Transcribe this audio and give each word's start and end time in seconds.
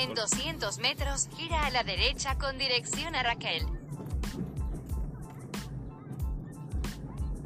En 0.00 0.14
200 0.14 0.78
metros, 0.78 1.28
gira 1.36 1.66
a 1.66 1.70
la 1.70 1.84
derecha 1.84 2.38
con 2.38 2.56
dirección 2.56 3.14
a 3.14 3.22
Raquel. 3.22 3.66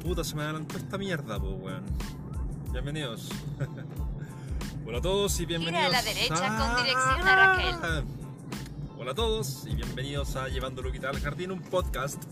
Puta, 0.01 0.23
se 0.23 0.37
me 0.37 0.43
adelantó 0.43 0.77
esta 0.77 0.97
mierda, 0.97 1.37
po, 1.37 1.49
weón. 1.49 1.83
Bienvenidos. 2.71 3.27
Hola 4.85 4.99
a 4.99 5.01
todos 5.01 5.37
y 5.41 5.45
bienvenidos 5.45 5.85
a 5.85 5.89
la 5.89 6.01
derecha 6.01 6.57
con 6.57 6.85
dirección 6.85 7.27
a 7.27 7.35
Raquel. 7.35 8.05
Hola 8.99 9.11
a 9.11 9.15
todos 9.15 9.65
y 9.65 9.75
bienvenidos 9.75 10.37
a 10.37 10.47
Llevando 10.47 10.81
Luquitas 10.81 11.13
al 11.13 11.21
Jardín, 11.21 11.51
un 11.51 11.61
podcast 11.61 12.23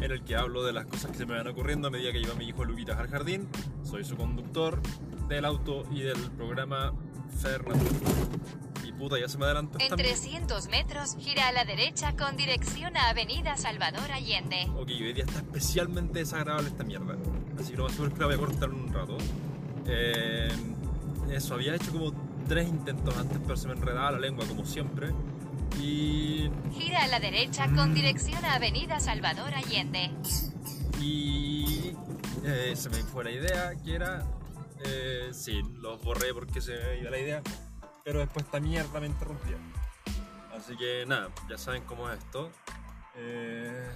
en 0.00 0.12
el 0.12 0.22
que 0.22 0.36
hablo 0.36 0.62
de 0.62 0.72
las 0.72 0.86
cosas 0.86 1.10
que 1.10 1.18
se 1.18 1.26
me 1.26 1.34
van 1.34 1.48
ocurriendo 1.48 1.88
a 1.88 1.90
medida 1.90 2.12
que 2.12 2.20
lleva 2.20 2.34
mi 2.34 2.46
hijo 2.46 2.64
Luquitas 2.64 2.96
al 2.96 3.08
Jardín. 3.08 3.48
Soy 3.82 4.04
su 4.04 4.16
conductor 4.16 4.80
del 5.26 5.44
auto 5.44 5.82
y 5.90 6.02
del 6.02 6.30
programa 6.30 6.92
Fernando. 7.42 7.90
Puta, 9.04 9.20
ya 9.20 9.28
se 9.28 9.36
me 9.36 9.44
adelantó 9.44 9.76
En 9.76 9.82
esta 9.82 9.96
300 9.96 10.68
metros, 10.68 11.16
gira 11.20 11.48
a 11.48 11.52
la 11.52 11.66
derecha 11.66 12.16
con 12.16 12.38
dirección 12.38 12.96
a 12.96 13.10
Avenida 13.10 13.54
Salvador 13.58 14.10
Allende. 14.10 14.66
Ok, 14.78 14.88
hoy 14.88 15.12
día 15.12 15.24
está 15.24 15.40
especialmente 15.40 16.20
desagradable 16.20 16.70
esta 16.70 16.84
mierda. 16.84 17.14
Así 17.60 17.72
que 17.72 17.76
lo 17.76 17.84
más 17.84 17.92
seguro 17.92 18.08
es 18.08 18.14
que 18.14 18.20
la 18.20 18.26
voy 18.28 18.34
a 18.34 18.38
cortar 18.38 18.70
un 18.70 18.90
rato. 18.90 19.18
Eh, 19.86 20.48
eso, 21.30 21.52
había 21.52 21.74
hecho 21.74 21.92
como 21.92 22.14
tres 22.48 22.66
intentos 22.66 23.14
antes, 23.18 23.38
pero 23.42 23.58
se 23.58 23.68
me 23.68 23.74
enredaba 23.74 24.12
la 24.12 24.20
lengua 24.20 24.46
como 24.46 24.64
siempre. 24.64 25.10
Y. 25.78 26.48
Gira 26.72 27.02
a 27.02 27.08
la 27.08 27.20
derecha 27.20 27.70
con 27.74 27.92
dirección 27.92 28.42
a 28.46 28.54
Avenida 28.54 29.00
Salvador 29.00 29.52
Allende. 29.52 30.12
Y. 30.98 31.94
eh, 32.42 32.72
se 32.74 32.88
me 32.88 32.96
fue 33.02 33.24
la 33.24 33.32
idea 33.32 33.74
que 33.84 33.96
era. 33.96 34.24
eh, 34.82 35.28
sí, 35.32 35.60
los 35.82 36.00
borré 36.00 36.32
porque 36.32 36.62
se 36.62 36.72
me 36.72 37.00
iba 37.00 37.10
la 37.10 37.18
idea. 37.18 37.42
Pero 38.04 38.20
después 38.20 38.44
esta 38.44 38.60
mierda 38.60 39.00
me 39.00 39.06
interrumpía. 39.06 39.56
Así 40.54 40.76
que 40.76 41.04
nada, 41.06 41.30
ya 41.48 41.58
saben 41.58 41.82
cómo 41.84 42.08
es 42.08 42.18
esto. 42.18 42.50
Eh, 43.16 43.94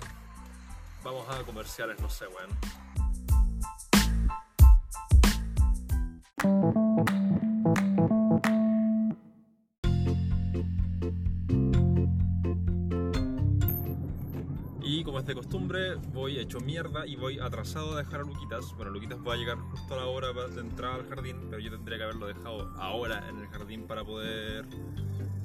vamos 1.04 1.28
a 1.28 1.42
comerciales, 1.44 2.00
no 2.00 2.08
sé, 2.08 2.26
weón. 2.26 2.48
De 15.28 15.34
costumbre, 15.34 15.96
voy 16.14 16.38
hecho 16.38 16.58
mierda 16.58 17.06
y 17.06 17.14
voy 17.14 17.38
atrasado 17.38 17.92
a 17.92 17.98
dejar 17.98 18.20
a 18.20 18.24
Luquitas. 18.24 18.74
Bueno, 18.76 18.90
Luquitas 18.90 19.18
va 19.18 19.34
a 19.34 19.36
llegar 19.36 19.58
justo 19.58 19.94
a 19.94 19.98
la 19.98 20.06
hora 20.06 20.32
de 20.32 20.60
entrar 20.60 20.94
al 20.94 21.08
jardín, 21.08 21.36
pero 21.50 21.60
yo 21.60 21.70
tendría 21.70 21.98
que 21.98 22.04
haberlo 22.04 22.26
dejado 22.26 22.72
ahora 22.78 23.28
en 23.28 23.38
el 23.38 23.46
jardín 23.48 23.86
para 23.86 24.04
poder 24.04 24.64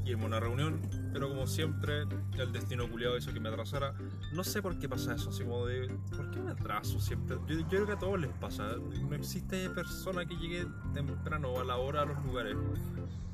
irme 0.05 0.23
a 0.23 0.27
una 0.27 0.39
reunión. 0.39 1.02
Pero 1.13 1.29
como 1.29 1.45
siempre, 1.45 2.07
el 2.39 2.51
destino 2.51 2.89
culiado 2.89 3.15
hizo 3.17 3.31
que 3.31 3.39
me 3.39 3.49
atrasara. 3.49 3.93
No 4.33 4.43
sé 4.43 4.63
por 4.63 4.79
qué 4.79 4.89
pasa 4.89 5.13
eso, 5.13 5.29
así 5.29 5.43
como 5.43 5.67
de. 5.67 5.87
¿Por 6.09 6.31
qué 6.31 6.39
me 6.39 6.51
atraso 6.51 6.99
siempre? 6.99 7.37
Yo, 7.47 7.67
creo 7.67 7.85
que 7.85 7.91
a 7.91 7.99
todos 7.99 8.19
les 8.19 8.31
pasa. 8.31 8.75
No 8.77 9.15
existe 9.15 9.69
persona 9.69 10.25
que 10.25 10.35
llegue 10.35 10.65
temprano 10.93 11.49
o 11.49 11.61
a 11.61 11.63
la 11.63 11.77
hora 11.77 12.01
a 12.01 12.05
los 12.05 12.25
lugares. 12.25 12.57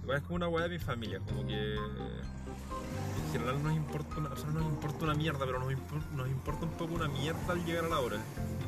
Igual 0.03 0.17
es 0.17 0.23
como 0.23 0.35
una 0.35 0.49
weá 0.49 0.65
de 0.65 0.71
mi 0.71 0.79
familia, 0.79 1.19
como 1.19 1.47
que. 1.47 1.75
En 1.75 3.31
general 3.31 3.63
nos 3.63 3.73
importa 3.73 4.17
una, 4.17 4.29
o 4.29 4.35
sea, 4.35 4.49
no 4.49 4.59
nos 4.59 4.69
importa 4.69 5.05
una 5.05 5.13
mierda, 5.13 5.45
pero 5.45 5.59
nos, 5.59 5.71
nos 6.13 6.27
importa 6.27 6.65
un 6.65 6.71
poco 6.71 6.95
una 6.95 7.07
mierda 7.07 7.53
al 7.53 7.63
llegar 7.63 7.85
a 7.85 7.89
la 7.89 7.99
hora. 7.99 8.17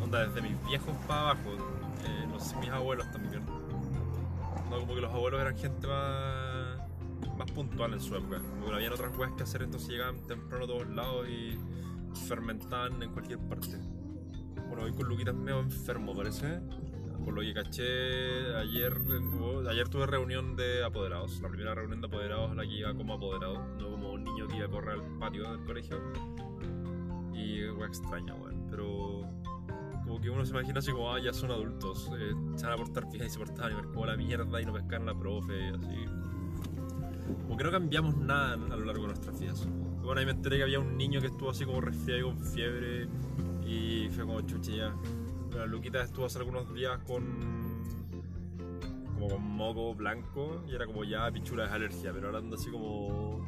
Onda, 0.01 0.25
desde 0.27 0.41
mis 0.41 0.65
viejos 0.67 0.95
para 1.07 1.31
abajo, 1.31 1.49
eh, 2.05 2.27
no 2.29 2.39
sé, 2.39 2.55
mis 2.57 2.69
abuelos 2.69 3.11
también. 3.11 3.43
No, 3.45 4.79
como 4.79 4.95
que 4.95 5.01
los 5.01 5.11
abuelos 5.11 5.41
eran 5.41 5.57
gente 5.57 5.85
más, 5.85 6.50
más 7.43 7.51
puntual 7.51 7.93
en 7.93 7.99
su 7.99 8.15
época. 8.15 8.39
Como 8.39 8.65
que 8.65 8.69
no 8.71 8.75
habían 8.75 8.93
otras 8.93 9.17
weas 9.17 9.31
que 9.33 9.43
hacer, 9.43 9.63
entonces 9.63 9.89
llegaban 9.89 10.25
temprano 10.27 10.65
a 10.65 10.67
todos 10.67 10.87
lados 10.89 11.27
y 11.27 11.57
fermentaban 12.27 13.01
en 13.01 13.11
cualquier 13.11 13.39
parte. 13.39 13.77
Bueno, 14.67 14.83
hoy 14.83 14.93
con 14.93 15.07
Luquitas 15.07 15.35
medio 15.35 15.59
enfermo, 15.59 16.15
parece. 16.15 16.59
Por 17.25 17.33
lo 17.35 17.41
que 17.41 17.53
caché, 17.53 18.55
ayer, 18.55 18.93
hubo- 18.97 19.67
ayer 19.69 19.87
tuve 19.89 20.05
reunión 20.07 20.55
de 20.55 20.83
apoderados. 20.83 21.39
La 21.41 21.49
primera 21.49 21.75
reunión 21.75 22.01
de 22.01 22.07
apoderados 22.07 22.51
a 22.51 22.55
la 22.55 22.63
que 22.63 22.73
iba 22.79 22.93
como 22.95 23.13
apoderado, 23.13 23.63
no 23.79 23.91
como 23.91 24.11
un 24.13 24.23
niño 24.23 24.47
que 24.47 24.57
iba 24.57 24.65
a 24.65 24.69
correr 24.69 24.95
al 24.99 25.17
patio 25.19 25.43
del 25.51 25.63
colegio. 25.65 25.97
Y 27.33 27.61
fue 27.75 27.87
extraña, 27.87 28.33
weón. 28.35 28.67
Pero 28.69 29.21
como 30.03 30.19
que 30.19 30.29
uno 30.29 30.43
se 30.45 30.51
imagina 30.51 30.79
así 30.79 30.91
como, 30.91 31.11
ah, 31.13 31.19
ya 31.19 31.31
son 31.33 31.51
adultos, 31.51 32.09
eh, 32.19 32.33
se 32.55 32.65
van 32.65 32.73
a 32.73 32.77
portar 32.77 33.05
bien 33.11 33.25
y 33.25 33.29
se 33.29 33.37
portaban 33.37 33.71
y 33.71 33.75
ver 33.75 33.85
como 33.85 34.05
la 34.05 34.17
mierda 34.17 34.61
y 34.61 34.65
no 34.65 34.73
pescaron 34.73 35.07
a 35.09 35.13
la 35.13 35.19
profe 35.19 35.69
así. 35.69 36.05
Como 37.43 37.57
que 37.57 37.63
no 37.63 37.71
cambiamos 37.71 38.17
nada 38.17 38.53
a 38.53 38.75
lo 38.75 38.85
largo 38.85 39.03
de 39.03 39.07
nuestras 39.09 39.39
vidas. 39.39 39.67
Bueno, 40.03 40.19
ahí 40.19 40.25
me 40.25 40.31
enteré 40.31 40.57
que 40.57 40.63
había 40.63 40.79
un 40.79 40.97
niño 40.97 41.21
que 41.21 41.27
estuvo 41.27 41.49
así 41.49 41.65
como 41.65 41.81
resfriado 41.81 42.19
y 42.19 42.23
con 42.23 42.39
fiebre 42.39 43.07
y 43.65 44.09
fue 44.09 44.25
como 44.25 44.41
ya. 44.41 44.93
Bueno, 45.49 45.67
Luquita 45.67 46.01
estuvo 46.01 46.25
hace 46.25 46.39
algunos 46.39 46.73
días 46.73 46.99
con. 47.05 47.23
como 49.13 49.29
con 49.29 49.43
moco 49.43 49.93
blanco 49.93 50.61
y 50.67 50.75
era 50.75 50.85
como 50.85 51.03
ya 51.03 51.31
pichula 51.31 51.65
es 51.65 51.71
alergia, 51.71 52.11
pero 52.13 52.27
ahora 52.27 52.39
anda 52.39 52.55
así 52.55 52.69
como. 52.69 53.47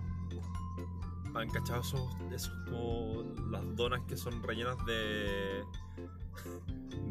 ¿Han 1.36 1.50
cachado 1.50 1.82
esos, 1.82 2.16
esos 2.32 2.54
como 2.70 3.24
las 3.50 3.76
donas 3.76 4.02
que 4.08 4.16
son 4.16 4.42
rellenas 4.44 4.78
de. 4.86 5.64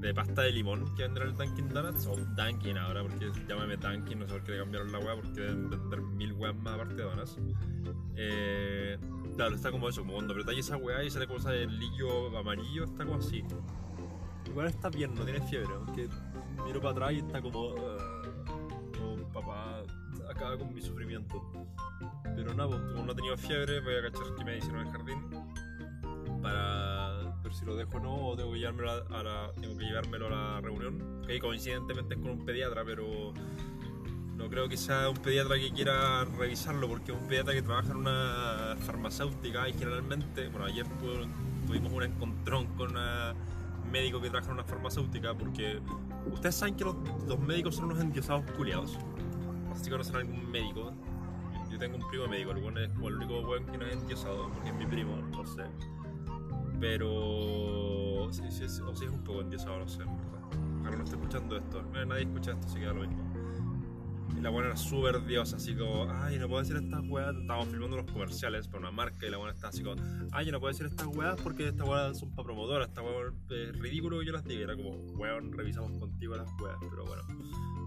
De 0.02 0.12
pasta 0.12 0.42
de 0.42 0.50
limón 0.50 0.94
que 0.96 1.04
venden 1.04 1.22
en 1.22 1.28
el 1.30 1.36
Dunkin' 1.36 1.68
Donuts? 1.68 2.06
O 2.06 2.16
Dunkin' 2.16 2.76
ahora, 2.76 3.02
porque 3.02 3.30
llámame 3.48 3.76
Dunkin', 3.76 4.18
no 4.18 4.26
sé 4.26 4.32
por 4.32 4.42
qué 4.42 4.52
le 4.52 4.58
cambiaron 4.58 4.92
la 4.92 4.98
weá, 4.98 5.14
porque 5.14 5.40
deben 5.40 5.70
vender 5.70 6.02
mil 6.02 6.32
weas 6.32 6.56
más 6.56 6.74
aparte 6.74 6.94
de 6.94 7.02
donas. 7.04 7.38
Eh, 8.16 8.98
claro, 9.36 9.54
está 9.54 9.70
como 9.70 9.88
eso, 9.88 10.02
como 10.02 10.14
cuando 10.14 10.32
apretáis 10.34 10.58
esa 10.58 10.76
weá 10.76 11.04
y 11.04 11.10
sale 11.10 11.26
como 11.26 11.38
ese 11.38 11.66
líquido 11.66 12.36
amarillo, 12.36 12.84
está 12.84 13.04
como 13.04 13.18
así. 13.18 13.44
Igual 14.46 14.66
está 14.66 14.90
bien, 14.90 15.14
no 15.14 15.24
tiene 15.24 15.40
fiebre, 15.46 15.72
aunque 15.74 16.08
miro 16.64 16.80
para 16.80 16.92
atrás 16.92 17.12
y 17.12 17.18
está 17.18 17.40
como. 17.40 17.68
"Ugh", 17.68 17.78
como 18.98 19.32
papá, 19.32 19.82
acaba 20.28 20.58
con 20.58 20.74
mi 20.74 20.82
sufrimiento. 20.82 21.40
Pero 22.34 22.52
nada, 22.54 22.70
pues, 22.70 22.80
como 22.80 23.04
no 23.04 23.12
he 23.12 23.14
tenido 23.14 23.36
fiebre, 23.36 23.80
voy 23.80 23.94
a 23.94 24.02
cachar 24.02 24.34
qué 24.36 24.44
me 24.44 24.58
hicieron 24.58 24.86
el 24.86 24.92
jardín 24.92 25.30
para 26.42 26.91
si 27.52 27.64
lo 27.64 27.76
dejo 27.76 27.98
o 27.98 28.00
no, 28.00 28.14
o 28.28 28.54
llevármelo 28.54 28.90
a, 28.90 29.18
a 29.18 29.22
la, 29.22 29.52
tengo 29.60 29.76
que 29.76 29.84
llevármelo 29.84 30.26
a 30.26 30.30
la 30.30 30.60
reunión. 30.60 31.22
Que 31.26 31.38
coincidentemente 31.38 32.14
es 32.14 32.20
con 32.20 32.30
un 32.30 32.44
pediatra, 32.44 32.82
pero 32.84 33.32
no 34.36 34.48
creo 34.48 34.68
que 34.68 34.76
sea 34.76 35.08
un 35.08 35.16
pediatra 35.18 35.56
que 35.56 35.70
quiera 35.70 36.24
revisarlo, 36.24 36.88
porque 36.88 37.12
es 37.12 37.18
un 37.18 37.28
pediatra 37.28 37.54
que 37.54 37.62
trabaja 37.62 37.90
en 37.90 37.98
una 37.98 38.76
farmacéutica 38.80 39.68
y 39.68 39.72
generalmente, 39.74 40.48
bueno, 40.48 40.66
ayer 40.66 40.86
tuvimos 41.66 41.92
un 41.92 42.02
encontrón 42.02 42.66
con 42.76 42.96
un 42.96 43.90
médico 43.92 44.20
que 44.20 44.30
trabaja 44.30 44.50
en 44.50 44.58
una 44.58 44.64
farmacéutica, 44.64 45.34
porque 45.34 45.80
ustedes 46.32 46.56
saben 46.56 46.74
que 46.74 46.84
los, 46.84 46.96
los 47.26 47.38
médicos 47.38 47.76
son 47.76 47.86
unos 47.86 48.00
endiosados 48.00 48.50
culiados. 48.52 48.98
No 49.68 49.76
sé 49.76 49.84
si 49.84 49.90
conocen 49.90 50.16
a 50.16 50.18
algún 50.18 50.50
médico. 50.50 50.92
Yo 51.70 51.78
tengo 51.78 51.96
un 51.96 52.08
primo 52.08 52.26
médico, 52.26 52.50
el 52.50 52.60
bueno 52.60 52.80
es 52.80 52.88
como 52.90 53.08
el 53.08 53.16
único 53.16 53.40
weón 53.40 53.64
que 53.66 53.78
no 53.78 53.86
es 53.86 53.94
endiosado, 53.94 54.50
porque 54.50 54.70
es 54.70 54.74
mi 54.74 54.86
primo, 54.86 55.16
no 55.16 55.46
sé. 55.46 55.62
Pero. 56.82 58.28
Sí, 58.32 58.42
sí, 58.50 58.68
sí, 58.68 58.82
o 58.82 58.94
sí 58.96 59.04
es 59.04 59.10
un 59.12 59.22
poco 59.22 59.40
endiosado, 59.40 59.78
no 59.78 59.88
sé, 59.88 60.02
en 60.02 60.16
verdad. 60.16 60.40
Ojalá 60.80 60.96
no 60.96 61.04
esté 61.04 61.14
escuchando 61.16 61.56
esto. 61.56 61.82
Nadie 62.06 62.22
escucha 62.22 62.50
esto, 62.50 62.66
así 62.66 62.80
que 62.80 62.86
da 62.86 62.92
lo 62.92 63.02
mismo. 63.02 63.32
Y 64.36 64.40
la 64.40 64.50
buena 64.50 64.70
era 64.70 64.76
súper 64.76 65.24
diosa, 65.24 65.56
así 65.56 65.76
como, 65.76 66.10
ay, 66.10 66.40
no 66.40 66.48
puedo 66.48 66.60
decir 66.60 66.76
estas 66.76 67.08
weas. 67.08 67.36
Estábamos 67.36 67.68
filmando 67.68 67.98
los 67.98 68.10
comerciales 68.10 68.66
para 68.66 68.80
una 68.80 68.90
marca 68.90 69.24
y 69.24 69.30
la 69.30 69.36
buena 69.36 69.52
estaba 69.52 69.68
así 69.68 69.84
como, 69.84 70.02
ay, 70.32 70.46
yo 70.46 70.50
no 70.50 70.58
puedo 70.58 70.72
decir 70.72 70.86
estas 70.86 71.06
weas 71.06 71.40
porque 71.40 71.68
estas 71.68 71.86
weas 71.86 72.18
son 72.18 72.34
para 72.34 72.46
promotoras, 72.46 72.88
esta 72.88 73.00
wea 73.00 73.32
es 73.50 73.78
ridículo 73.78 74.18
que 74.18 74.26
yo 74.26 74.32
las 74.32 74.44
diga. 74.44 74.62
Era 74.62 74.74
como, 74.74 74.96
weón, 75.14 75.52
revisamos 75.52 75.96
contigo 75.98 76.34
las 76.34 76.50
weas, 76.60 76.78
pero 76.90 77.04
bueno. 77.04 77.22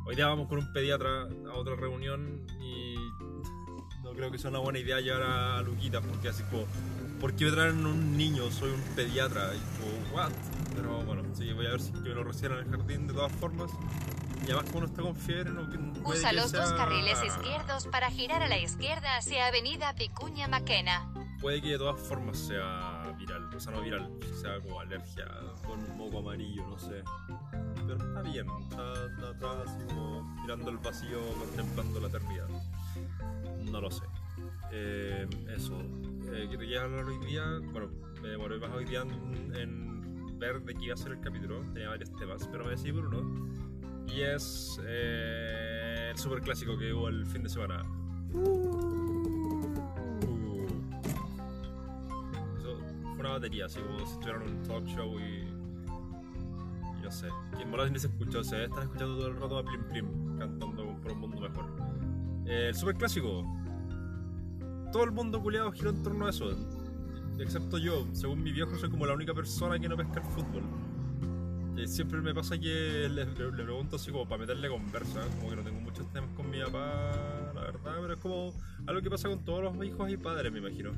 Hoy 0.07 0.15
día 0.15 0.27
vamos 0.27 0.47
con 0.47 0.59
un 0.59 0.71
pediatra 0.71 1.27
a 1.51 1.53
otra 1.53 1.75
reunión 1.75 2.45
y 2.61 2.95
no 4.03 4.13
creo 4.13 4.31
que 4.31 4.37
sea 4.37 4.51
una 4.51 4.59
buena 4.59 4.79
idea 4.79 5.01
llevar 5.01 5.23
a 5.23 5.61
Luquita 5.63 5.99
porque 5.99 6.29
así 6.29 6.43
como, 6.43 6.65
¿por 7.19 7.33
qué 7.35 7.45
me 7.45 7.51
traen 7.51 7.85
un 7.85 8.17
niño? 8.17 8.49
Soy 8.51 8.71
un 8.71 8.81
pediatra. 8.95 9.51
Y 9.53 9.59
como, 9.79 10.15
what? 10.15 10.31
Pero 10.75 11.03
bueno, 11.03 11.23
sí, 11.33 11.51
voy 11.53 11.65
a 11.67 11.71
ver 11.71 11.81
si 11.81 11.91
que 11.91 11.99
me 12.09 12.15
lo 12.15 12.23
reciban 12.23 12.59
en 12.59 12.65
el 12.65 12.71
jardín 12.71 13.07
de 13.07 13.13
todas 13.13 13.31
formas. 13.33 13.71
Y 14.41 14.51
además 14.51 14.65
como 14.65 14.77
uno 14.79 14.87
está 14.87 15.01
con 15.01 15.15
fiebre, 15.15 15.49
no 15.49 15.61
Usa 16.03 16.31
los 16.33 16.51
dos 16.51 16.67
sea- 16.69 16.77
carriles 16.77 17.17
izquierdos 17.23 17.87
para 17.87 18.11
girar 18.11 18.43
a 18.43 18.47
la 18.47 18.59
izquierda 18.59 19.17
hacia 19.17 19.47
Avenida 19.47 19.91
Vicuña 19.93 20.47
Maquena. 20.47 21.11
Puede 21.41 21.61
que 21.61 21.69
de 21.69 21.77
todas 21.77 21.99
formas 21.99 22.37
sea 22.37 23.03
viral, 23.17 23.49
o 23.55 23.59
sea, 23.59 23.71
no 23.73 23.81
viral, 23.81 24.09
sea 24.39 24.59
como 24.61 24.79
alergia 24.79 25.25
con 25.65 25.79
un 25.79 25.97
moco 25.97 26.19
amarillo, 26.19 26.65
no 26.67 26.77
sé. 26.77 27.03
Pero 27.87 27.95
está 27.97 28.21
bien, 28.21 28.45
está, 28.69 28.93
está 29.05 29.29
atrás 29.29 29.67
así 29.67 29.85
como 29.87 30.23
mirando 30.41 30.69
el 30.69 30.77
vacío, 30.77 31.19
contemplando 31.39 31.99
la 31.99 32.07
eternidad. 32.07 32.47
No 33.63 33.81
lo 33.81 33.89
sé. 33.91 34.03
Eh, 34.71 35.27
eso, 35.55 35.79
eh, 36.33 36.47
quería 36.49 36.83
hablar 36.83 37.05
hoy 37.05 37.17
día, 37.25 37.43
bueno, 37.71 37.89
me 38.21 38.29
demoré 38.29 38.57
más 38.59 38.71
hoy 38.71 38.85
día 38.85 39.01
en, 39.01 39.55
en, 39.55 40.39
ver 40.39 40.61
de 40.61 40.75
qué 40.75 40.85
iba 40.85 40.93
a 40.93 40.97
ser 40.97 41.13
el 41.13 41.21
capítulo, 41.21 41.61
tenía 41.73 41.89
varios 41.89 42.11
temas, 42.13 42.47
pero 42.51 42.65
me 42.65 42.71
decidí 42.71 42.91
por 42.91 43.05
uno, 43.05 43.47
y 44.07 44.21
es 44.21 44.79
eh, 44.85 46.09
el 46.11 46.17
super 46.17 46.41
clásico 46.41 46.77
que 46.77 46.93
hubo 46.93 47.07
el 47.07 47.25
fin 47.25 47.43
de 47.43 47.49
semana. 47.49 47.83
Uh, 48.33 49.75
eso 52.59 52.77
fue 53.01 53.19
una 53.19 53.29
batería, 53.29 53.65
así 53.65 53.79
como 53.79 53.99
si 53.99 54.13
estuvieran 54.13 54.41
un 54.43 54.63
talk 54.63 54.85
show 54.87 55.19
y 55.19 55.45
no 57.01 57.11
sé. 57.11 57.27
Quien 57.55 57.71
bolas 57.71 57.91
ni 57.91 57.99
se 57.99 58.07
escuchó, 58.07 58.43
se 58.43 58.65
están 58.65 58.83
escuchando 58.83 59.15
todo 59.15 59.27
el 59.27 59.35
rato 59.39 59.57
a 59.59 59.63
Plim 59.63 59.83
Plim 59.89 60.37
cantando 60.37 60.99
por 61.01 61.11
un 61.11 61.19
mundo 61.19 61.39
mejor. 61.39 61.65
Eh, 62.45 62.67
el 62.69 62.75
super 62.75 62.95
clásico 62.95 63.43
todo 64.95 65.03
el 65.03 65.11
mundo 65.11 65.41
culiado 65.41 65.73
giró 65.73 65.89
en 65.89 66.01
torno 66.03 66.25
a 66.25 66.29
eso. 66.29 66.55
Excepto 67.37 67.77
yo, 67.77 68.07
según 68.13 68.41
mi 68.41 68.53
viejo, 68.53 68.77
soy 68.77 68.89
como 68.89 69.05
la 69.05 69.13
única 69.13 69.33
persona 69.33 69.77
que 69.77 69.89
no 69.89 69.97
pesca 69.97 70.21
el 70.21 70.25
fútbol. 70.27 70.63
Eh, 71.77 71.85
siempre 71.85 72.21
me 72.21 72.33
pasa 72.33 72.57
que 72.57 73.09
le, 73.09 73.25
pregunto 73.25 73.97
así 73.97 74.09
como 74.09 74.25
para 74.25 74.39
meterle 74.39 74.69
conversa, 74.69 75.19
como 75.35 75.49
que 75.49 75.57
no 75.57 75.63
tengo 75.63 75.81
muchos 75.81 76.09
temas 76.13 76.29
con 76.37 76.49
mi 76.49 76.61
papá, 76.61 77.51
la 77.53 77.61
verdad, 77.61 77.97
pero 77.99 78.13
es 78.13 78.19
como 78.21 78.53
algo 78.87 79.01
que 79.01 79.09
pasa 79.09 79.27
con 79.27 79.43
todos 79.43 79.63
los 79.63 79.85
hijos 79.85 80.09
y 80.09 80.15
padres, 80.15 80.49
me 80.53 80.59
imagino. 80.59 80.91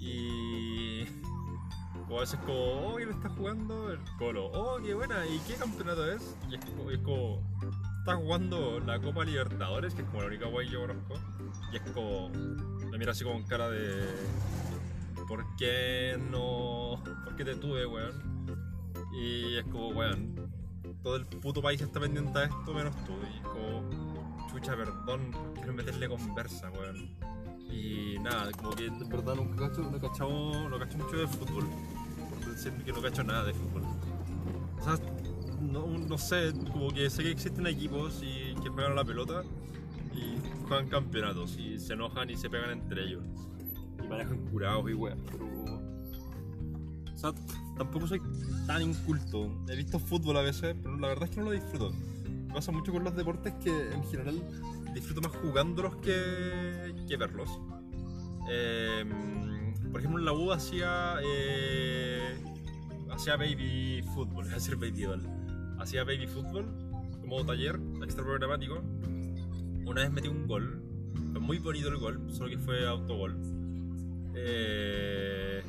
Y 0.00 1.04
como 1.92 2.16
a 2.16 2.20
veces 2.22 2.40
como, 2.40 2.88
oh, 2.88 2.96
¿quién 2.96 3.10
está 3.10 3.28
jugando? 3.28 3.92
El 3.92 4.00
Colo, 4.18 4.46
oh, 4.46 4.82
qué 4.82 4.94
buena, 4.94 5.24
¿y 5.28 5.38
qué 5.46 5.54
campeonato 5.54 6.10
es? 6.10 6.36
Y 6.50 6.56
es 6.56 6.64
como, 6.64 6.90
es 6.90 6.98
está 8.00 8.16
jugando 8.16 8.80
la 8.80 8.98
Copa 8.98 9.24
Libertadores, 9.24 9.94
que 9.94 10.02
es 10.02 10.08
como 10.08 10.22
la 10.22 10.26
única 10.26 10.46
guay 10.46 10.66
que 10.66 10.72
yo 10.72 10.80
conozco, 10.80 11.14
y 11.72 11.76
es 11.76 11.82
como, 11.92 12.32
me 12.98 13.02
mira 13.02 13.12
así 13.12 13.22
con 13.22 13.44
cara 13.44 13.70
de, 13.70 14.08
¿por 15.28 15.44
qué 15.54 16.18
no, 16.32 17.00
por 17.24 17.36
qué 17.36 17.44
te 17.44 17.54
tuve, 17.54 17.86
weón? 17.86 18.56
Y 19.12 19.56
es 19.56 19.64
como, 19.66 19.90
weón, 19.90 20.34
todo 21.04 21.14
el 21.14 21.24
puto 21.24 21.62
país 21.62 21.80
está 21.80 22.00
pendiente 22.00 22.36
a 22.36 22.44
esto 22.46 22.74
menos 22.74 22.96
tú. 23.04 23.12
Y 23.32 23.36
es 23.36 23.42
como, 23.42 24.48
chucha, 24.50 24.76
perdón, 24.76 25.30
quiero 25.54 25.74
meterle 25.74 26.08
conversa, 26.08 26.70
weón. 26.70 27.16
Y 27.70 28.18
nada, 28.18 28.50
como 28.50 28.70
que 28.72 28.86
en 28.86 29.08
verdad 29.08 29.36
nunca 29.36 29.68
cacho, 29.68 29.82
no 29.82 30.00
cachamos, 30.00 30.68
no 30.68 30.78
cacho 30.80 30.98
mucho 30.98 31.16
de 31.18 31.28
fútbol. 31.28 31.68
Por 32.30 32.52
decir 32.52 32.72
que 32.84 32.92
no 32.92 33.00
cacho 33.00 33.22
nada 33.22 33.44
de 33.44 33.54
fútbol. 33.54 33.82
O 34.80 34.82
sea, 34.82 34.98
no, 35.60 35.86
no 35.86 36.18
sé, 36.18 36.52
como 36.72 36.90
que 36.90 37.08
sé 37.10 37.22
que 37.22 37.30
existen 37.30 37.64
equipos 37.68 38.20
y 38.24 38.56
que 38.60 38.70
juegan 38.70 38.90
a 38.90 38.96
la 38.96 39.04
pelota 39.04 39.44
juegan 40.68 40.88
campeonatos 40.88 41.58
y 41.58 41.78
se 41.78 41.94
enojan 41.94 42.30
y 42.30 42.36
se 42.36 42.48
pegan 42.48 42.70
entre 42.70 43.04
ellos. 43.04 43.24
Y 44.04 44.06
manejan 44.06 44.38
curados 44.46 44.88
y 44.90 44.94
weón. 44.94 45.18
Pero 45.30 45.48
o 47.18 47.20
sea, 47.20 47.32
tampoco 47.76 48.06
soy 48.06 48.22
tan 48.66 48.80
inculto. 48.82 49.50
He 49.68 49.74
visto 49.74 49.98
fútbol 49.98 50.36
a 50.36 50.42
veces, 50.42 50.76
pero 50.80 50.96
la 50.98 51.08
verdad 51.08 51.24
es 51.24 51.30
que 51.30 51.40
no 51.40 51.46
lo 51.46 51.50
disfruto. 51.50 51.92
Me 52.46 52.54
pasa 52.54 52.70
mucho 52.70 52.92
con 52.92 53.02
los 53.02 53.16
deportes 53.16 53.54
que 53.54 53.90
en 53.92 54.04
general 54.04 54.40
disfruto 54.94 55.20
más 55.22 55.32
jugándolos 55.38 55.96
que, 55.96 56.94
que 57.08 57.16
verlos. 57.16 57.58
Eh, 58.48 59.04
por 59.90 60.00
ejemplo, 60.00 60.20
en 60.20 60.24
la 60.26 60.32
U 60.32 60.52
hacía, 60.52 61.16
eh, 61.24 62.40
hacía 63.10 63.36
baby 63.36 64.02
fútbol, 64.14 64.46
es 64.48 64.54
decir, 64.54 64.76
baby 64.76 65.02
doll. 65.02 65.22
Hacía 65.80 66.04
baby 66.04 66.28
fútbol 66.28 66.66
como 67.20 67.44
taller 67.44 67.80
extra 68.02 68.22
programático. 68.22 68.80
Una 69.88 70.02
vez 70.02 70.12
metí 70.12 70.28
un 70.28 70.46
gol, 70.46 70.82
fue 71.32 71.40
muy 71.40 71.58
bonito 71.58 71.88
el 71.88 71.96
gol, 71.96 72.20
solo 72.30 72.50
que 72.50 72.58
fue 72.58 72.86
autogol. 72.86 73.38
Eh, 74.34 75.62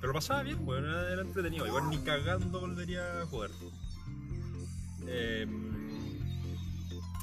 pero 0.00 0.12
pasaba 0.12 0.44
bien, 0.44 0.58
weón, 0.60 0.84
era, 0.84 1.12
era 1.12 1.22
entretenido. 1.22 1.66
Igual 1.66 1.90
ni 1.90 1.98
cagando 1.98 2.60
volvería 2.60 3.22
a 3.22 3.26
jugar. 3.26 3.50
Em, 5.08 5.72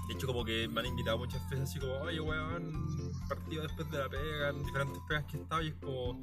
de 0.09 0.13
hecho, 0.13 0.27
como 0.27 0.43
que 0.43 0.67
me 0.67 0.81
han 0.81 0.87
invitado 0.87 1.19
muchas 1.19 1.41
veces 1.49 1.69
así 1.69 1.79
como, 1.79 1.93
oye, 2.01 2.19
weón, 2.19 3.13
partido 3.29 3.63
después 3.63 3.89
de 3.89 3.97
la 3.97 4.09
pega, 4.09 4.49
en 4.49 4.65
diferentes 4.65 4.97
pegas 5.07 5.23
que 5.31 5.37
he 5.37 5.41
estado 5.41 5.61
y 5.61 5.67
es 5.69 5.75
como, 5.75 6.21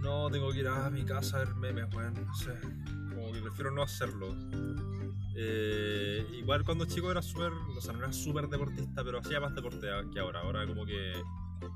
no, 0.00 0.30
tengo 0.30 0.50
que 0.52 0.60
ir 0.60 0.68
a 0.68 0.90
mi 0.90 1.04
casa 1.04 1.36
a 1.36 1.40
ver 1.40 1.54
memes, 1.54 1.92
weón, 1.94 2.14
no 2.26 2.34
sé, 2.34 2.52
como 3.14 3.32
que 3.32 3.40
prefiero 3.40 3.70
no 3.70 3.82
hacerlo. 3.82 4.34
Eh, 5.34 6.26
igual 6.34 6.62
cuando 6.64 6.84
chico 6.84 7.10
era 7.10 7.22
súper, 7.22 7.52
o 7.52 7.80
sea, 7.80 7.92
no 7.94 8.00
era 8.00 8.12
súper 8.12 8.48
deportista, 8.48 9.02
pero 9.02 9.18
hacía 9.18 9.40
más 9.40 9.54
deporte 9.54 9.86
que 10.12 10.20
ahora. 10.20 10.40
Ahora 10.40 10.66
como 10.66 10.84
que 10.84 11.14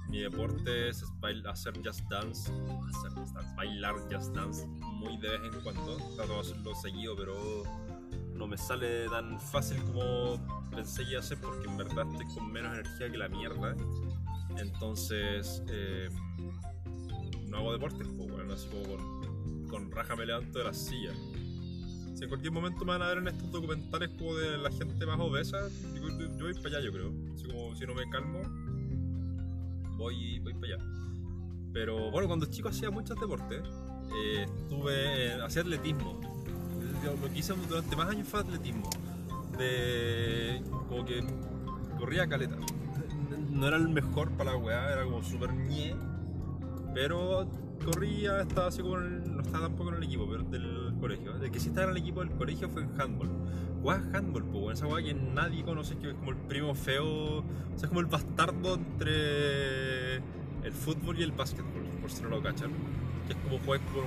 mi 0.09 0.21
deporte 0.21 0.89
es 0.91 1.05
bail- 1.21 1.47
hacer 1.47 1.75
just 1.85 2.01
dance, 2.11 2.51
hacer 2.51 3.11
just 3.19 3.35
dance, 3.35 3.55
bailar 3.57 3.95
just 4.13 4.35
dance 4.35 4.67
muy 4.67 5.17
de 5.19 5.31
vez 5.31 5.41
en 5.55 5.61
cuando. 5.63 5.97
Trato 6.17 6.35
de 6.35 6.41
hacerlo 6.41 6.75
seguido, 6.75 7.17
pero 7.17 7.63
no 8.35 8.47
me 8.47 8.59
sale 8.59 9.09
tan 9.09 9.41
fácil 9.41 9.83
como 9.85 10.69
pensé 10.71 11.07
que 11.07 11.23
ser 11.23 11.41
porque 11.41 11.67
en 11.67 11.79
verdad 11.79 12.07
estoy 12.13 12.27
con 12.35 12.53
menos 12.53 12.75
energía 12.75 13.11
que 13.11 13.17
la 13.17 13.29
mierda. 13.29 13.75
Entonces, 14.59 15.63
eh, 15.69 16.09
no 17.57 17.63
hago 17.63 17.73
deportes, 17.73 18.07
pues, 18.17 18.31
bueno, 18.31 18.53
así 18.53 18.69
como 18.69 18.83
con, 18.97 19.69
con 19.69 19.91
raja 19.91 20.15
me 20.15 20.27
levanto 20.27 20.59
de 20.59 20.65
la 20.65 20.75
silla. 20.75 21.13
Si 22.15 22.23
en 22.23 22.29
cualquier 22.29 22.53
momento 22.53 22.85
me 22.85 22.93
van 22.93 23.03
a 23.03 23.09
ver 23.09 23.19
en 23.19 23.29
estos 23.29 23.51
documentales 23.51 24.11
como 24.19 24.35
de 24.37 24.59
la 24.59 24.71
gente 24.71 25.05
más 25.07 25.19
obesa, 25.21 25.59
yo, 25.95 26.09
yo- 26.19 26.37
yo 26.37 26.45
voy 26.45 26.55
para 26.55 26.69
allá, 26.69 26.81
yo 26.81 26.93
creo. 26.93 27.13
Así 27.35 27.45
como 27.45 27.75
si 27.75 27.87
no 27.87 27.95
me 27.95 28.09
calmo, 28.11 28.41
voy, 29.97 30.39
voy 30.41 30.55
para 30.55 30.75
allá. 30.75 30.85
Pero 31.73 32.11
bueno, 32.11 32.27
cuando 32.29 32.47
chico 32.47 32.69
hacía 32.69 32.91
muchos 32.91 33.19
deportes, 33.21 33.63
eh, 34.15 34.47
estuve, 34.63 35.33
hacía 35.43 35.63
atletismo. 35.63 36.21
Lo 37.05 37.33
que 37.33 37.39
hice 37.39 37.55
durante 37.69 37.95
más 37.97 38.09
años 38.09 38.27
fue 38.29 38.41
atletismo. 38.41 38.89
De, 39.59 40.61
como 40.89 41.05
que 41.05 41.23
corría 41.99 42.27
caleta. 42.27 42.57
No 43.51 43.67
era 43.69 43.77
el 43.77 43.89
mejor 43.89 44.31
para 44.33 44.53
la 44.53 44.57
weá, 44.59 44.93
era 44.93 45.05
como 45.05 45.23
súper 45.23 45.53
ñe. 45.55 45.95
Pero 46.97 47.47
corría, 47.85 48.41
estaba 48.41 48.69
así 48.69 48.81
como 48.81 48.97
el- 48.97 49.37
no 49.37 49.43
estaba 49.43 49.67
tampoco 49.67 49.91
en 49.91 49.97
el 49.97 50.05
equipo 50.05 50.27
pero 50.31 50.45
del 50.45 50.95
colegio. 50.99 51.37
El 51.37 51.51
que 51.51 51.61
sí 51.61 51.69
estaba 51.69 51.89
en 51.91 51.97
el 51.99 52.03
equipo 52.03 52.21
del 52.21 52.31
colegio 52.31 52.71
fue 52.71 52.85
en 52.85 52.99
handball. 52.99 53.29
Jugaba 53.83 54.03
handball, 54.15 54.45
pues, 54.45 54.79
esa 54.79 54.87
weá 54.87 55.05
que 55.05 55.13
nadie 55.13 55.63
conoce, 55.63 55.95
que 55.99 56.09
es 56.09 56.15
como 56.15 56.31
el 56.31 56.39
primo 56.39 56.75
feo, 56.75 57.41
o 57.41 57.45
sea, 57.77 57.83
es 57.83 57.89
como 57.89 58.01
el 58.01 58.07
bastardo 58.07 58.77
entre 58.77 60.15
el 60.17 60.73
fútbol 60.73 61.19
y 61.19 61.23
el 61.25 61.33
básquetbol, 61.33 61.83
por 62.01 62.11
si 62.11 62.23
no 62.23 62.31
lo 62.31 62.43
cachan. 62.43 62.71
Que 63.27 63.35
es 63.35 63.39
como 63.41 63.59
jugar 63.59 63.81
con 63.93 64.05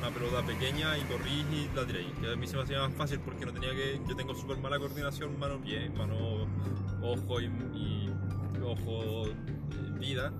una 0.00 0.10
pelota 0.12 0.44
pequeña 0.44 0.98
y 0.98 1.02
corrís 1.02 1.44
y 1.52 1.76
la 1.76 1.86
tiréis. 1.86 2.08
Que 2.20 2.32
a 2.32 2.34
mí 2.34 2.46
se 2.48 2.56
me 2.56 2.62
hacía 2.64 2.80
más 2.80 2.92
fácil 2.94 3.20
porque 3.20 3.46
no 3.46 3.52
tenía 3.52 3.70
que. 3.70 4.00
Yo 4.08 4.16
tengo 4.16 4.34
súper 4.34 4.58
mala 4.58 4.80
coordinación 4.80 5.38
mano-pie, 5.38 5.90
mano-ojo 5.90 7.40
y, 7.40 7.44
y 7.72 8.10
ojo 8.64 9.26
eh, 9.28 9.34
vida. 10.00 10.32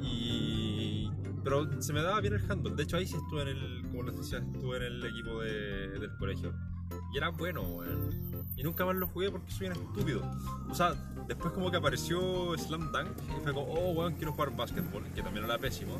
Y. 0.00 1.10
Pero 1.44 1.82
se 1.82 1.92
me 1.92 2.02
daba 2.02 2.20
bien 2.20 2.32
el 2.34 2.50
handball. 2.50 2.74
De 2.74 2.82
hecho, 2.84 2.96
ahí 2.96 3.06
sí 3.06 3.16
estuve 3.16 3.42
en 3.42 3.48
el. 3.48 3.82
Como 3.90 4.02
les 4.04 4.16
decía, 4.16 4.38
estuve 4.38 4.78
en 4.78 4.82
el 4.84 5.04
equipo 5.04 5.40
de- 5.42 5.98
del 6.00 6.16
colegio. 6.16 6.52
Y 7.12 7.18
era 7.18 7.28
bueno, 7.28 7.62
weón. 7.62 8.44
Y 8.56 8.62
nunca 8.62 8.84
más 8.86 8.96
lo 8.96 9.06
jugué 9.08 9.30
porque 9.30 9.50
soy 9.50 9.66
un 9.66 9.72
estúpido. 9.74 10.22
O 10.70 10.74
sea, 10.74 10.94
después 11.28 11.52
como 11.52 11.70
que 11.70 11.76
apareció 11.76 12.56
Slam 12.56 12.90
Dunk 12.92 13.08
y 13.38 13.42
fue 13.42 13.52
como, 13.52 13.66
oh, 13.72 13.90
weón, 13.92 14.14
quiero 14.14 14.32
jugar 14.32 14.56
básquetbol, 14.56 15.04
que 15.14 15.22
también 15.22 15.44
era 15.44 15.58
pésimo. 15.58 15.98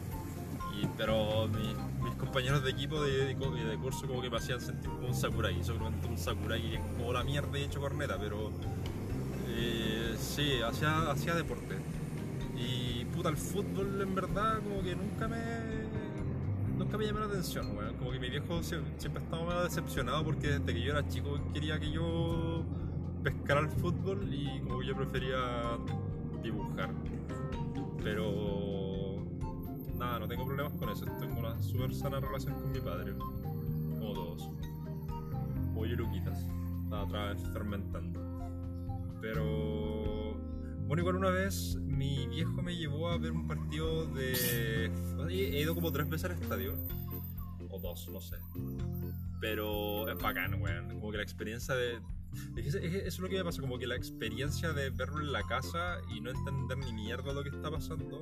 Y, 0.80 0.86
pero 0.96 1.46
mi- 1.48 1.74
mis 2.04 2.14
compañeros 2.16 2.64
de 2.64 2.70
equipo 2.70 3.00
de, 3.02 3.34
de, 3.34 3.34
de 3.34 3.76
curso 3.78 4.06
como 4.08 4.22
que 4.22 4.30
me 4.30 4.38
hacían 4.38 4.60
sentir 4.60 4.88
como 4.90 5.08
un 5.08 5.14
sakurai. 5.14 5.62
Seguramente 5.62 6.06
un 6.08 6.18
sakurai 6.18 6.80
como 6.96 7.12
la 7.12 7.22
mierda 7.22 7.58
y 7.58 7.62
he 7.62 7.64
hecho 7.66 7.80
corneta, 7.80 8.16
pero 8.18 8.50
eh, 9.48 10.14
sí, 10.18 10.60
hacía, 10.62 11.10
hacía 11.10 11.34
deporte. 11.34 11.76
Y 12.56 13.04
puta, 13.06 13.28
el 13.30 13.36
fútbol 13.36 14.00
en 14.00 14.14
verdad 14.14 14.60
como 14.62 14.82
que 14.82 14.94
nunca 14.94 15.28
me... 15.28 15.38
Nunca 16.78 16.98
me 16.98 17.06
llamó 17.06 17.20
la 17.20 17.26
atención, 17.26 17.76
weón. 17.76 17.94
Como 17.96 18.10
que 18.10 18.18
mi 18.18 18.28
viejo 18.28 18.60
sie- 18.62 18.82
siempre 18.98 19.22
estaba 19.22 19.44
medio 19.44 19.62
decepcionado 19.62 20.24
porque 20.24 20.58
desde 20.58 20.74
que 20.74 20.82
yo 20.82 20.90
era 20.92 21.06
chico 21.06 21.38
quería 21.52 21.78
que 21.78 21.90
yo 21.92 22.64
pescara 23.22 23.60
el 23.60 23.68
fútbol 23.68 24.28
y 24.32 24.60
como 24.60 24.80
que 24.80 24.86
yo 24.86 24.96
prefería 24.96 25.78
dibujar. 26.42 26.90
Pero 28.02 29.24
nada, 29.96 30.18
no 30.18 30.28
tengo 30.28 30.44
problemas 30.46 30.72
con 30.74 30.88
eso. 30.90 31.06
Tengo 31.20 31.38
una 31.38 31.60
súper 31.62 31.94
sana 31.94 32.18
relación 32.20 32.54
con 32.54 32.72
mi 32.72 32.80
padre. 32.80 33.14
Como 33.14 34.12
todos. 34.12 34.50
Como 35.72 35.84
Luquitas. 35.86 36.44
Otra 36.90 37.32
vez 37.32 37.42
fermentando. 37.52 38.20
Pero 39.20 40.34
bueno, 40.86 41.00
igual 41.00 41.16
una 41.16 41.30
vez 41.30 41.78
mi 41.94 42.26
viejo 42.28 42.62
me 42.62 42.76
llevó 42.76 43.08
a 43.08 43.18
ver 43.18 43.32
un 43.32 43.46
partido 43.46 44.06
de. 44.06 44.90
He 45.28 45.60
ido 45.60 45.74
como 45.74 45.92
tres 45.92 46.08
veces 46.08 46.30
al 46.30 46.40
estadio. 46.40 46.74
O 47.70 47.78
dos, 47.78 48.08
no 48.10 48.20
sé. 48.20 48.36
Pero 49.40 50.08
es 50.08 50.18
bacán, 50.18 50.60
weón. 50.60 50.88
Como 50.88 51.10
que 51.10 51.16
la 51.18 51.22
experiencia 51.22 51.74
de. 51.74 52.00
Eso 52.56 52.78
es 52.78 53.18
lo 53.20 53.28
que 53.28 53.36
me 53.36 53.44
pasa, 53.44 53.60
como 53.60 53.78
que 53.78 53.86
la 53.86 53.94
experiencia 53.94 54.72
de 54.72 54.90
verlo 54.90 55.20
en 55.20 55.30
la 55.32 55.42
casa 55.44 55.98
y 56.14 56.20
no 56.20 56.30
entender 56.30 56.78
ni 56.78 56.92
mierda 56.92 57.32
lo 57.32 57.42
que 57.44 57.50
está 57.50 57.70
pasando. 57.70 58.20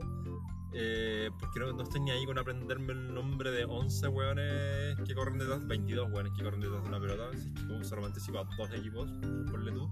eh, 0.75 1.31
porque 1.41 1.61
no, 1.61 1.73
no 1.73 1.83
estoy 1.83 2.01
ni 2.01 2.11
ahí 2.11 2.27
con 2.27 2.39
aprenderme 2.39 2.93
el 2.93 3.15
nombre 3.15 3.51
de 3.51 3.65
11 3.65 4.09
weones 4.09 4.99
que 5.07 5.15
corren 5.15 5.39
detrás, 5.39 5.67
22 5.67 6.11
weones 6.13 6.33
que 6.37 6.45
corren 6.45 6.61
detrás 6.61 6.83
de 6.83 6.89
una 6.89 7.01
pelota. 7.01 7.31
Si 7.39 7.49
es 7.49 7.55
que 7.55 7.67
como 7.67 7.85
solamente 7.85 8.21
si 8.21 8.33
va 8.33 8.45
dos 8.57 8.71
equipos, 8.73 9.11
ponle 9.51 9.73
tú. 9.73 9.91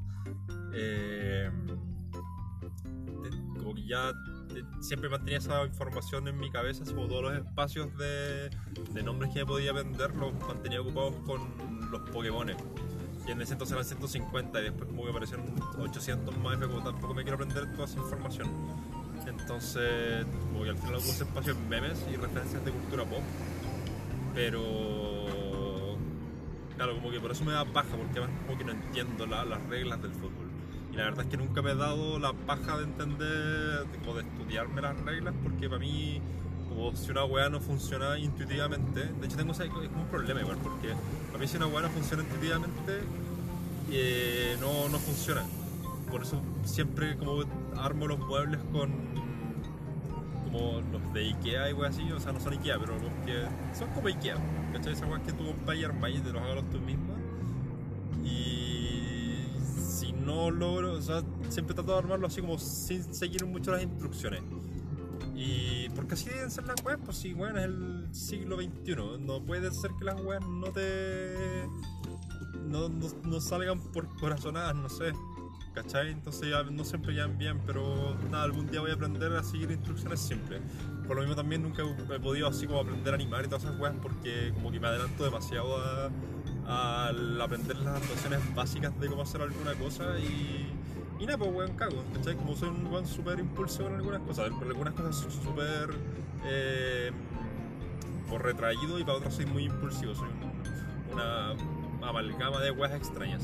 Eh, 0.74 1.50
como 3.70 3.74
que 3.76 3.86
ya 3.86 4.10
eh, 4.10 4.64
siempre 4.80 5.08
mantenía 5.08 5.38
esa 5.38 5.64
información 5.64 6.26
en 6.26 6.38
mi 6.38 6.50
cabeza, 6.50 6.84
como 6.84 7.06
todos 7.06 7.22
los 7.22 7.34
espacios 7.34 7.88
de, 7.96 8.50
nombres 9.04 9.32
que 9.32 9.46
podía 9.46 9.72
vender 9.72 10.14
los 10.16 10.32
mantenía 10.46 10.80
ocupados 10.80 11.14
con 11.24 11.40
los 11.90 12.00
Pokémones. 12.10 12.56
Y 13.28 13.30
en 13.30 13.40
ese 13.40 13.52
entonces 13.52 13.74
eran 13.74 13.84
150 13.84 14.60
y 14.60 14.64
después 14.64 14.86
como 14.88 15.04
que 15.04 15.10
aparecieron 15.10 15.46
800 15.78 16.36
más, 16.38 16.56
pero 16.56 16.68
como 16.72 16.82
tampoco 16.82 17.14
me 17.14 17.22
quiero 17.22 17.36
aprender 17.36 17.70
toda 17.74 17.84
esa 17.84 18.00
información. 18.00 18.48
Entonces, 19.26 20.26
como 20.52 20.64
que 20.64 20.70
al 20.70 20.78
final 20.78 20.94
puse 20.96 21.22
espacio 21.22 21.52
en 21.52 21.68
memes 21.68 22.04
y 22.12 22.16
referencias 22.16 22.64
de 22.64 22.72
cultura 22.72 23.04
pop. 23.04 23.20
Pero, 24.34 25.96
claro, 26.76 26.94
como 26.96 27.10
que 27.12 27.20
por 27.20 27.30
eso 27.30 27.44
me 27.44 27.52
da 27.52 27.64
paja, 27.64 27.96
porque 27.96 28.18
además 28.18 28.30
como 28.46 28.58
que 28.58 28.64
no 28.64 28.72
entiendo 28.72 29.26
la- 29.26 29.44
las 29.44 29.62
reglas 29.68 30.02
del 30.02 30.12
fútbol. 30.12 30.39
Y 30.92 30.96
la 30.96 31.04
verdad 31.04 31.24
es 31.24 31.30
que 31.30 31.36
nunca 31.36 31.62
me 31.62 31.70
he 31.70 31.74
dado 31.76 32.18
la 32.18 32.32
paja 32.32 32.76
de 32.78 32.84
entender, 32.84 33.84
como 34.04 34.14
de 34.16 34.22
estudiarme 34.22 34.82
las 34.82 34.98
reglas, 35.02 35.34
porque 35.42 35.68
para 35.68 35.78
mí, 35.80 36.20
como 36.68 36.94
si 36.96 37.10
una 37.10 37.24
weá 37.24 37.48
no 37.48 37.60
funciona 37.60 38.18
intuitivamente, 38.18 39.04
de 39.04 39.26
hecho 39.26 39.36
tengo 39.36 39.52
ese- 39.52 39.64
es 39.66 39.70
como 39.70 40.02
un 40.02 40.08
problema 40.10 40.40
igual, 40.40 40.56
porque 40.62 40.94
para 41.28 41.38
mí 41.38 41.46
si 41.46 41.56
una 41.56 41.66
weá 41.68 41.82
no 41.82 41.90
funciona 41.90 42.22
intuitivamente, 42.24 43.00
eh, 43.92 44.56
no, 44.60 44.88
no 44.88 44.98
funciona. 44.98 45.42
Por 46.10 46.22
eso 46.22 46.40
siempre 46.64 47.16
como 47.16 47.44
armo 47.76 48.06
los 48.08 48.18
muebles 48.18 48.60
con 48.72 48.90
como 50.44 50.80
los 50.92 51.12
de 51.14 51.28
Ikea 51.28 51.70
y 51.70 51.72
weas 51.72 51.94
así, 51.96 52.10
o 52.10 52.18
sea, 52.18 52.32
no 52.32 52.40
son 52.40 52.52
Ikea, 52.54 52.76
pero 52.80 52.94
los 52.94 53.12
que 53.24 53.44
son 53.78 53.88
como 53.90 54.08
Ikea, 54.08 54.34
¿cachai? 54.72 54.94
Esas 54.94 55.08
weas 55.08 55.22
que 55.22 55.32
tú 55.32 55.46
compras 55.46 55.76
y 55.78 55.84
armas 55.84 56.10
y 56.10 56.18
te 56.18 56.32
los 56.32 56.42
hagas 56.42 56.64
tú 56.72 56.80
mismo. 56.80 57.14
Y 58.24 58.59
no 60.30 60.50
logro, 60.50 60.92
o 60.92 61.02
sea, 61.02 61.22
siempre 61.48 61.74
trato 61.74 61.92
de 61.92 61.98
armarlo 61.98 62.26
así 62.26 62.40
como 62.40 62.58
sin 62.58 63.02
seguir 63.12 63.44
mucho 63.46 63.72
las 63.72 63.82
instrucciones. 63.82 64.42
Y 65.34 65.88
porque 65.90 66.14
así 66.14 66.28
deben 66.28 66.50
ser 66.50 66.66
las 66.66 66.76
weas, 66.84 66.98
pues 67.04 67.16
si 67.16 67.32
weón 67.34 67.58
es 67.58 67.64
el 67.64 68.08
siglo 68.12 68.56
XXI, 68.56 68.94
no 69.18 69.42
puede 69.42 69.70
ser 69.72 69.90
que 69.98 70.04
las 70.04 70.20
weas 70.20 70.46
no 70.46 70.70
te. 70.70 71.34
no, 72.66 72.88
no, 72.88 73.06
no 73.24 73.40
salgan 73.40 73.80
por 73.92 74.08
corazonadas, 74.16 74.76
no 74.76 74.88
sé. 74.88 75.12
¿Cachai? 75.74 76.10
Entonces 76.10 76.50
ya 76.50 76.64
no 76.64 76.84
siempre 76.84 77.14
quedan 77.14 77.38
bien, 77.38 77.60
pero 77.64 78.16
nada, 78.30 78.42
algún 78.42 78.66
día 78.70 78.80
voy 78.80 78.90
a 78.90 78.94
aprender 78.94 79.32
a 79.32 79.42
seguir 79.42 79.70
instrucciones 79.70 80.20
simples. 80.20 80.60
Por 81.06 81.16
lo 81.16 81.22
mismo 81.22 81.36
también 81.36 81.62
nunca 81.62 81.82
he 81.82 82.20
podido 82.20 82.48
así 82.48 82.66
como 82.66 82.80
aprender 82.80 83.14
a 83.14 83.16
animar 83.16 83.44
y 83.44 83.48
todas 83.48 83.64
esas 83.64 83.78
weas 83.78 83.94
porque 84.02 84.52
como 84.52 84.70
que 84.70 84.80
me 84.80 84.88
adelanto 84.88 85.24
demasiado 85.24 85.76
a, 85.76 86.10
al 86.66 87.40
aprender 87.40 87.76
las 87.78 88.00
nociones 88.08 88.54
básicas 88.54 88.98
de 89.00 89.08
cómo 89.08 89.22
hacer 89.22 89.42
alguna 89.42 89.74
cosa 89.74 90.18
y... 90.18 90.72
Y 91.18 91.26
nada, 91.26 91.36
pues 91.36 91.50
weón, 91.52 91.72
cago, 91.76 92.02
¿cachai? 92.14 92.34
Como 92.36 92.56
soy 92.56 92.70
un 92.70 92.86
weón 92.86 93.06
súper 93.06 93.38
impulsivo 93.38 93.88
en 93.88 93.96
algunas 93.96 94.22
cosas, 94.22 94.48
por 94.50 94.66
algunas 94.66 94.94
cosas 94.94 95.16
súper... 95.42 95.90
Eh, 96.44 97.10
retraído 98.38 98.98
y 98.98 99.04
para 99.04 99.18
otras 99.18 99.34
soy 99.34 99.44
muy 99.46 99.64
impulsivo, 99.64 100.14
soy 100.14 100.28
un- 100.28 101.12
una 101.12 101.50
amalgama 102.08 102.60
de 102.60 102.70
weas 102.70 102.94
extrañas. 102.94 103.42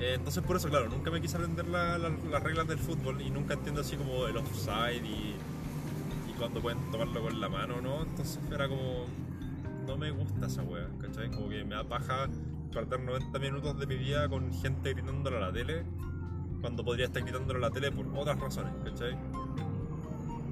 Eh, 0.00 0.14
entonces 0.16 0.42
por 0.42 0.56
eso, 0.56 0.68
claro, 0.68 0.88
nunca 0.88 1.10
me 1.10 1.20
quise 1.20 1.36
aprender 1.36 1.68
la- 1.68 1.98
la- 1.98 2.10
las 2.30 2.42
reglas 2.42 2.66
del 2.66 2.78
fútbol 2.78 3.20
y 3.20 3.30
nunca 3.30 3.54
entiendo 3.54 3.82
así 3.82 3.96
como 3.96 4.26
el 4.26 4.36
offside 4.38 5.04
y, 5.04 5.36
y 6.30 6.32
cuando 6.38 6.60
pueden 6.60 6.78
tomarlo 6.90 7.22
con 7.22 7.40
la 7.40 7.48
mano, 7.48 7.80
¿no? 7.80 8.02
Entonces 8.02 8.40
era 8.52 8.68
como... 8.68 9.04
No 9.86 9.96
me 9.96 10.10
gusta 10.10 10.46
esa 10.46 10.62
wea, 10.62 10.88
¿cachai? 11.00 11.30
Como 11.30 11.48
que 11.48 11.64
me 11.64 11.74
da 11.74 11.84
paja 11.84 12.28
perder 12.72 13.00
90 13.00 13.38
minutos 13.38 13.78
de 13.78 13.86
mi 13.86 13.96
vida 13.96 14.28
con 14.28 14.52
gente 14.52 14.94
gritándole 14.94 15.36
a 15.36 15.40
la 15.40 15.52
tele 15.52 15.84
cuando 16.60 16.84
podría 16.84 17.06
estar 17.06 17.22
gritándole 17.22 17.58
a 17.58 17.68
la 17.68 17.70
tele 17.70 17.92
por 17.92 18.06
otras 18.16 18.38
razones, 18.40 18.72
¿cachai? 18.84 19.16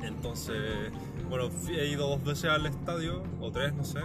Entonces, 0.02 0.92
bueno, 1.30 1.48
he 1.70 1.86
ido 1.86 2.08
dos 2.08 2.22
veces 2.22 2.50
al 2.50 2.66
estadio, 2.66 3.22
o 3.40 3.50
tres, 3.50 3.72
no 3.72 3.84
sé, 3.84 4.00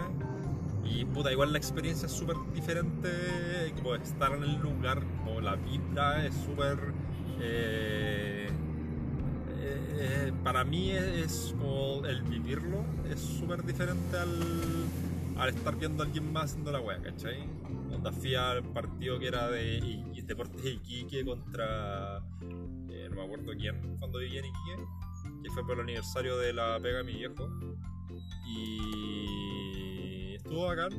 y 0.84 1.04
puta, 1.04 1.30
igual 1.30 1.52
la 1.52 1.58
experiencia 1.58 2.06
es 2.06 2.12
súper 2.12 2.36
diferente, 2.54 3.10
como 3.76 3.94
estar 3.96 4.32
en 4.32 4.44
el 4.44 4.58
lugar, 4.58 5.02
como 5.24 5.40
la 5.40 5.56
vibra 5.56 6.24
es 6.24 6.34
súper... 6.34 6.78
eh, 7.40 8.48
eh, 9.60 10.32
para 10.42 10.64
mí 10.64 10.92
es, 10.92 11.02
es 11.02 11.54
como 11.58 12.06
el 12.06 12.22
vivirlo, 12.22 12.84
es 13.10 13.20
súper 13.20 13.64
diferente 13.64 14.16
al, 14.16 14.86
al 15.38 15.50
estar 15.50 15.76
viendo 15.76 16.02
a 16.02 16.06
alguien 16.06 16.32
más 16.32 16.46
haciendo 16.50 16.72
la 16.72 16.80
wea, 16.80 17.00
¿cachai? 17.00 17.48
Onda 17.94 18.12
fui 18.12 18.34
al 18.34 18.62
partido 18.72 19.18
que 19.18 19.28
era 19.28 19.48
de 19.48 19.78
I- 19.78 20.04
I- 20.14 20.22
Deportes 20.22 20.62
de 20.62 20.72
Iquique 20.72 21.24
contra... 21.24 22.18
eh, 22.90 23.06
no 23.08 23.16
me 23.16 23.22
acuerdo 23.24 23.52
quién, 23.58 23.96
cuando 23.98 24.18
vivía 24.18 24.40
en 24.40 24.46
Iquique, 24.46 24.76
que 25.42 25.50
fue 25.50 25.62
por 25.64 25.76
el 25.76 25.80
aniversario 25.80 26.36
de 26.36 26.52
la 26.52 26.78
pega 26.82 26.98
de 26.98 27.04
mi 27.04 27.14
viejo. 27.14 27.48
Y 28.46 30.34
estuvo 30.36 30.66
bacán. 30.66 30.92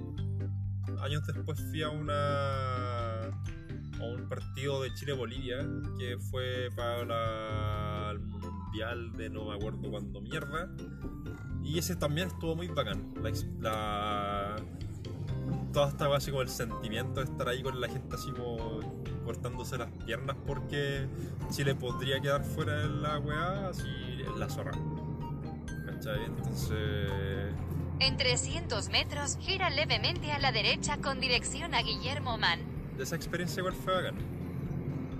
Años 1.02 1.26
después 1.28 1.60
fui 1.70 1.84
a 1.84 1.90
una 1.90 3.20
a 3.26 4.04
un 4.06 4.28
partido 4.30 4.82
de 4.82 4.94
Chile-Bolivia 4.94 5.60
que 5.98 6.18
fue 6.32 6.70
para 6.76 7.06
la- 7.06 8.12
el 8.14 8.20
mundial 8.20 9.12
de 9.18 9.30
no 9.30 9.46
me 9.50 9.56
acuerdo 9.56 9.90
cuándo 9.92 10.22
mierda. 10.22 10.70
Y 11.70 11.78
ese 11.78 11.96
también 11.96 12.30
estuvo 12.30 12.56
muy 12.56 12.68
bacán. 12.68 13.14
La, 13.22 13.32
la- 13.62 14.56
toda 15.72 15.90
esta 15.90 16.16
así 16.16 16.32
como 16.32 16.42
el 16.42 16.50
sentimiento 16.50 17.20
de 17.20 17.26
estar 17.28 17.48
ahí 17.48 17.62
con 17.62 17.80
la 17.80 17.88
gente 17.88 18.16
así 18.16 18.32
como 18.32 18.80
cortándose 19.24 19.78
las 19.78 19.92
piernas 20.04 20.36
porque 20.48 21.08
Chile 21.52 21.76
podría 21.76 22.20
quedar 22.20 22.44
fuera 22.44 22.74
de 22.80 22.90
la 22.90 23.20
weá 23.20 23.70
así 23.70 23.88
en 23.88 24.40
la 24.40 24.50
zorra. 24.50 24.72
¿Cachai? 25.86 26.26
Entonces. 26.26 27.54
En 28.00 28.18
300 28.18 28.90
metros, 28.90 29.38
gira 29.42 29.70
levemente 29.70 30.32
a 30.32 30.40
la 30.40 30.52
derecha 30.52 30.98
con 30.98 31.20
dirección 31.20 31.76
a 31.76 31.82
Guillermo 31.84 32.38
Mann. 32.40 32.62
esa 32.98 33.16
experiencia 33.16 33.60
igual 33.60 33.76
fue 33.76 33.94
bacán. 33.94 34.16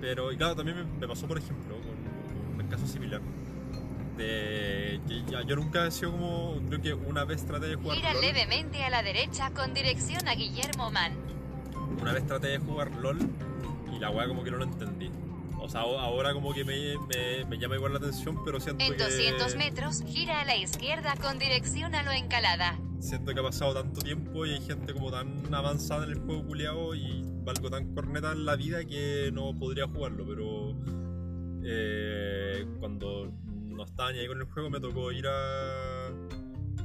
Pero, 0.00 0.32
y 0.32 0.36
claro, 0.36 0.56
también 0.56 0.78
me, 0.78 0.84
me 0.98 1.06
pasó, 1.06 1.28
por 1.28 1.38
ejemplo, 1.38 1.76
con, 1.76 2.54
con 2.56 2.64
un 2.64 2.70
caso 2.70 2.86
similar. 2.88 3.20
De 4.20 5.00
que 5.08 5.24
yo 5.46 5.56
nunca 5.56 5.86
he 5.86 5.90
sido 5.90 6.12
como. 6.12 6.60
Creo 6.68 6.82
que 6.82 6.94
una 6.94 7.24
vez 7.24 7.44
traté 7.46 7.68
de 7.68 7.76
jugar. 7.76 7.96
Gira 7.96 8.12
LOL, 8.12 8.22
levemente 8.22 8.84
a 8.84 8.90
la 8.90 9.02
derecha 9.02 9.50
con 9.50 9.72
dirección 9.72 10.28
a 10.28 10.34
Guillermo 10.34 10.90
Mann. 10.90 11.12
una 12.00 12.12
vez 12.12 12.26
traté 12.26 12.48
de 12.48 12.58
jugar 12.58 12.90
LOL 12.96 13.18
y 13.94 13.98
la 13.98 14.10
weá 14.10 14.28
como 14.28 14.44
que 14.44 14.50
no 14.50 14.58
lo 14.58 14.64
entendí. 14.64 15.10
O 15.58 15.68
sea, 15.68 15.82
ahora 15.82 16.32
como 16.32 16.52
que 16.54 16.64
me, 16.64 16.96
me, 17.08 17.44
me 17.44 17.58
llama 17.58 17.76
igual 17.76 17.92
la 17.92 17.98
atención, 17.98 18.42
pero 18.44 18.60
siento 18.60 18.84
En 18.84 18.96
que. 18.96 19.02
200 19.04 19.56
metros, 19.56 20.02
gira 20.06 20.40
a 20.40 20.44
la 20.44 20.56
izquierda 20.56 21.14
con 21.20 21.38
dirección 21.38 21.94
a 21.94 22.02
lo 22.02 22.12
encalada. 22.12 22.78
Siento 22.98 23.32
que 23.32 23.40
ha 23.40 23.42
pasado 23.42 23.74
tanto 23.74 24.00
tiempo 24.02 24.44
y 24.44 24.52
hay 24.52 24.60
gente 24.60 24.92
como 24.92 25.10
tan 25.10 25.52
avanzada 25.54 26.04
en 26.04 26.10
el 26.12 26.18
juego 26.18 26.46
culiado 26.46 26.94
y 26.94 27.22
valgo 27.42 27.70
tan 27.70 27.94
corneta 27.94 28.32
en 28.32 28.44
la 28.44 28.56
vida 28.56 28.84
que 28.84 29.30
no 29.32 29.58
podría 29.58 29.86
jugarlo, 29.86 30.26
pero 30.26 30.74
eh, 31.64 32.66
cuando 32.78 33.32
no 33.70 33.84
estaba 33.84 34.12
ni 34.12 34.18
ahí 34.18 34.26
con 34.26 34.38
el 34.38 34.44
juego 34.44 34.70
me 34.70 34.80
tocó 34.80 35.12
ir 35.12 35.26
a 35.26 36.10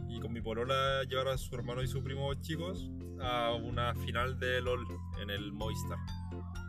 y 0.10 0.20
con 0.20 0.32
mi 0.32 0.42
polola 0.42 1.04
llevar 1.04 1.28
a 1.30 1.38
su 1.38 1.54
hermano 1.56 1.82
y 1.82 1.88
su 1.88 2.04
primo 2.04 2.34
chicos 2.36 2.90
a 3.20 3.52
una 3.54 3.94
final 3.96 4.40
de 4.40 4.62
LOL 4.62 4.86
en 5.22 5.30
el 5.30 5.52
Movistar. 5.52 5.98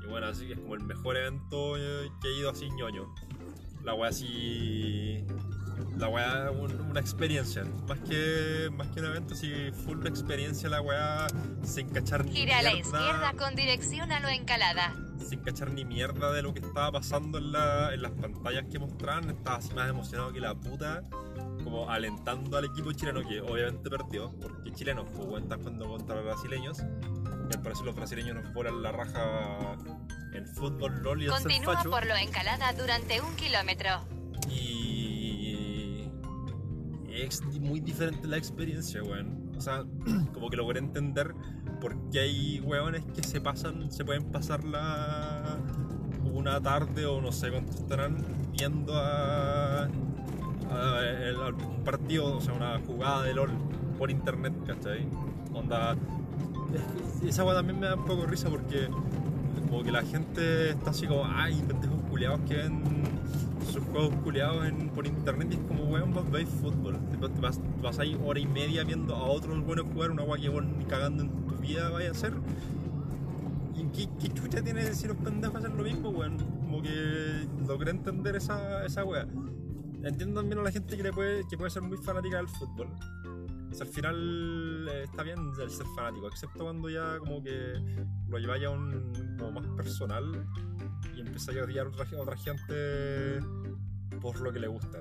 Y 0.05 0.09
bueno, 0.09 0.27
así 0.27 0.47
que 0.47 0.55
es 0.55 0.59
como 0.59 0.75
el 0.75 0.83
mejor 0.83 1.17
evento 1.17 1.77
eh, 1.77 2.11
que 2.21 2.29
he 2.29 2.39
ido 2.39 2.51
así 2.51 2.71
ñoño. 2.71 3.15
La 3.85 3.95
wea 3.95 4.11
así 4.11 5.25
la 5.99 6.09
weá 6.09 6.51
un- 6.51 6.81
una 6.91 7.01
experiencia. 7.01 7.65
Más 7.89 7.99
que, 8.01 8.69
más 8.73 8.89
que 8.89 9.01
un 9.01 9.07
evento, 9.07 9.35
sí, 9.35 9.53
full 9.85 9.99
una 9.99 10.09
experiencia 10.09 10.69
la 10.69 10.81
weá 10.81 11.27
sin 11.63 11.89
cachar 11.91 12.25
ni 12.25 12.33
Gira 12.33 12.59
a 12.59 12.63
la 12.63 12.73
mierda, 12.75 12.89
izquierda 12.99 13.33
con 13.39 13.55
dirección 13.57 14.13
a 14.13 14.21
lo 14.21 14.29
encalada. 14.29 14.95
sin 15.29 15.41
cachar 15.41 15.71
ni 15.73 15.85
mierda 15.85 16.31
de 16.33 16.43
lo 16.43 16.53
que 16.55 16.61
estaba 16.61 16.93
pasando 16.93 17.39
en, 17.39 17.51
la- 17.53 17.93
en 17.95 18.03
las 18.03 18.13
pantallas 18.13 18.65
que 18.71 18.79
mostraban. 18.79 19.29
Estaba 19.31 19.57
así 19.57 19.75
más 19.75 19.89
emocionado 19.89 20.33
que 20.33 20.41
la 20.41 20.55
puta, 20.55 21.03
como 21.65 21.91
alentando 21.91 22.57
al 22.59 22.67
equipo 22.67 22.93
chileno 22.93 23.27
que 23.27 23.41
obviamente 23.41 23.91
perdió, 23.91 24.31
porque 24.41 24.73
chilenos 24.73 25.07
pues 25.15 25.27
cuentan 25.27 25.63
cuando 25.63 25.89
contra 25.89 26.21
brasileños. 26.21 26.79
Y 27.51 27.55
al 27.57 27.63
parecer 27.63 27.87
los 27.87 27.95
brasileños 27.97 28.37
nos 28.37 28.53
vuelan 28.55 28.83
la 28.83 28.93
raja 28.93 29.77
en 30.33 30.47
fútbol, 30.47 31.03
LOL 31.03 31.23
y 31.23 31.27
Continúa 31.27 31.83
por 31.83 32.07
lo 32.07 32.15
encalada 32.17 32.73
durante 32.75 33.21
un 33.21 33.35
kilómetro. 33.37 34.05
Y 34.51 34.86
es 37.23 37.43
muy 37.61 37.81
diferente 37.81 38.27
la 38.27 38.37
experiencia, 38.37 39.03
weón. 39.03 39.53
O 39.57 39.61
sea, 39.61 39.85
como 40.35 40.51
que 40.51 40.57
logré 40.57 40.79
entender 40.79 41.35
por 41.81 42.11
qué 42.11 42.21
hay 42.21 42.61
weones 42.61 43.05
que 43.15 43.23
se 43.23 43.41
pasan, 43.41 43.91
se 43.91 44.05
pueden 44.05 44.25
pasar 44.25 44.65
la 44.65 45.59
una 46.25 46.61
tarde 46.61 47.07
o 47.07 47.21
no 47.21 47.33
sé 47.33 47.51
cuánto 47.51 47.73
estarán 47.73 48.19
viendo 48.53 48.95
a, 48.95 49.85
a 49.85 49.89
un 51.69 51.83
partido, 51.85 52.37
o 52.37 52.41
sea, 52.41 52.53
una 52.53 52.79
jugada 52.81 53.23
de 53.23 53.35
LOL 53.35 53.51
por 53.99 54.11
internet, 54.11 54.53
¿cachai? 54.67 55.07
Onda. 55.53 55.97
Esa 57.27 57.45
weá 57.45 57.55
también 57.55 57.81
me 57.81 57.87
da 57.87 57.95
un 57.95 58.05
poco 58.05 58.23
de 58.23 58.27
risa 58.29 58.51
porque 58.51 58.89
como 59.69 59.83
que 59.83 59.91
la 59.91 60.03
gente 60.03 60.71
está 60.71 60.91
así 60.91 61.07
como, 61.07 61.25
ay, 61.25 61.63
pendejos 61.67 62.01
culiados 62.11 62.41
que 62.47 62.57
ven 62.57 62.83
sus 63.67 63.85
juegos 63.85 64.15
culeados 64.23 64.67
en, 64.67 64.89
por 64.91 65.07
internet 65.07 65.49
y 65.51 65.55
es 65.55 65.61
como, 65.61 65.85
weón, 65.85 66.13
vos 66.13 66.31
veis 66.31 66.49
fútbol. 66.49 66.99
Tipo, 67.11 67.29
te 67.29 67.41
vas, 67.41 67.61
vas 67.83 67.99
ahí 67.99 68.19
hora 68.25 68.41
y 68.41 68.47
media 68.47 68.85
viendo 68.85 69.15
a 69.15 69.25
otros 69.25 69.65
buenos 69.65 69.87
jugar 69.93 70.11
una 70.11 70.23
weá 70.23 70.41
que 70.41 70.49
vos 70.49 70.65
ni 70.65 70.85
cagando 70.85 71.25
en 71.25 71.47
tu 71.47 71.57
vida 71.57 71.91
vaya 71.91 72.09
a 72.09 72.13
hacer. 72.13 72.33
¿Y 73.75 73.85
qué, 73.89 74.09
qué 74.21 74.29
chucha 74.33 74.63
tiene 74.63 74.95
si 74.95 75.07
los 75.07 75.17
pendejos 75.17 75.57
hacen 75.57 75.77
lo 75.77 75.83
mismo, 75.83 76.11
weón? 76.11 76.39
Como 76.39 76.83
que 76.83 77.47
logré 77.67 77.91
entender 77.91 78.37
esa, 78.37 78.85
esa 78.85 79.05
weá. 79.05 79.27
Entiendo 80.03 80.41
también 80.41 80.61
a 80.61 80.63
la 80.63 80.71
gente 80.71 80.97
que, 80.97 81.03
le 81.03 81.13
puede, 81.13 81.47
que 81.49 81.57
puede 81.57 81.71
ser 81.71 81.83
muy 81.83 81.99
fanática 81.99 82.37
del 82.37 82.49
fútbol. 82.49 82.89
O 83.71 83.75
sea, 83.75 83.87
al 83.87 83.93
final 83.93 84.89
eh, 84.89 85.03
está 85.05 85.23
bien 85.23 85.39
el 85.61 85.71
ser 85.71 85.87
fanático, 85.97 86.29
excepto 86.29 86.65
cuando 86.65 86.89
ya 86.89 87.19
como 87.19 87.43
que 87.43 87.75
lo 88.29 88.39
lleváis 88.39 88.65
a 88.65 88.71
un 88.71 89.37
como 89.39 89.61
más 89.61 89.67
personal 89.77 90.47
empezáis 91.37 91.59
a 91.59 91.65
odiar 91.65 91.87
a 91.87 91.89
otra, 91.91 92.07
a 92.19 92.23
otra 92.23 92.37
gente 92.37 93.41
por 94.21 94.41
lo 94.41 94.53
que 94.53 94.61
le 94.61 94.69
gusta. 94.69 94.99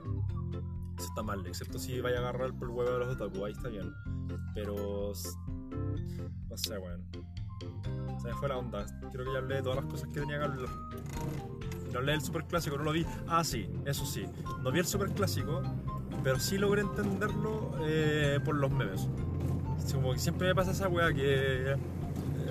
Eso 0.98 1.08
está 1.08 1.24
mal, 1.24 1.46
excepto 1.48 1.80
si 1.80 2.00
vaya 2.02 2.18
a 2.18 2.20
agarrar 2.20 2.54
por 2.54 2.70
el 2.70 2.76
huevo 2.76 2.92
de 2.92 3.00
los 3.06 3.16
otaku, 3.16 3.46
ahí 3.46 3.54
está 3.54 3.70
bien. 3.70 3.94
Pero. 4.54 5.14
No 6.50 6.58
sé, 6.58 6.78
weón. 6.78 7.02
Se 8.22 8.28
me 8.28 8.34
fue 8.36 8.50
la 8.50 8.58
onda. 8.58 8.86
Creo 9.12 9.26
que 9.26 9.32
ya 9.34 9.40
hablé 9.40 9.56
de 9.56 9.62
todas 9.62 9.78
las 9.84 9.86
cosas 9.92 10.10
que 10.10 10.20
tenía 10.20 10.40
que 10.40 10.46
hablar. 10.46 10.70
No 11.92 12.00
hablé 12.00 12.12
del 12.14 12.22
superclásico, 12.22 12.78
no 12.78 12.84
lo 12.84 12.92
vi. 12.92 13.06
Ah, 13.28 13.44
sí, 13.44 13.70
eso 13.86 14.06
sí. 14.06 14.26
No 14.62 14.72
vi 14.72 14.80
el 14.80 14.86
superclásico, 14.86 15.62
pero 16.24 16.40
sí 16.40 16.58
logré 16.58 16.82
entenderlo 16.82 17.72
eh, 17.82 18.40
por 18.44 18.56
los 18.56 18.72
memes. 18.72 19.08
Es 19.86 19.94
como 19.94 20.14
que 20.14 20.20
siempre 20.20 20.48
me 20.50 20.56
pasa 20.56 20.72
esa 20.72 20.88
weá 20.90 21.14
que. 21.14 21.72
eh, 21.74 21.76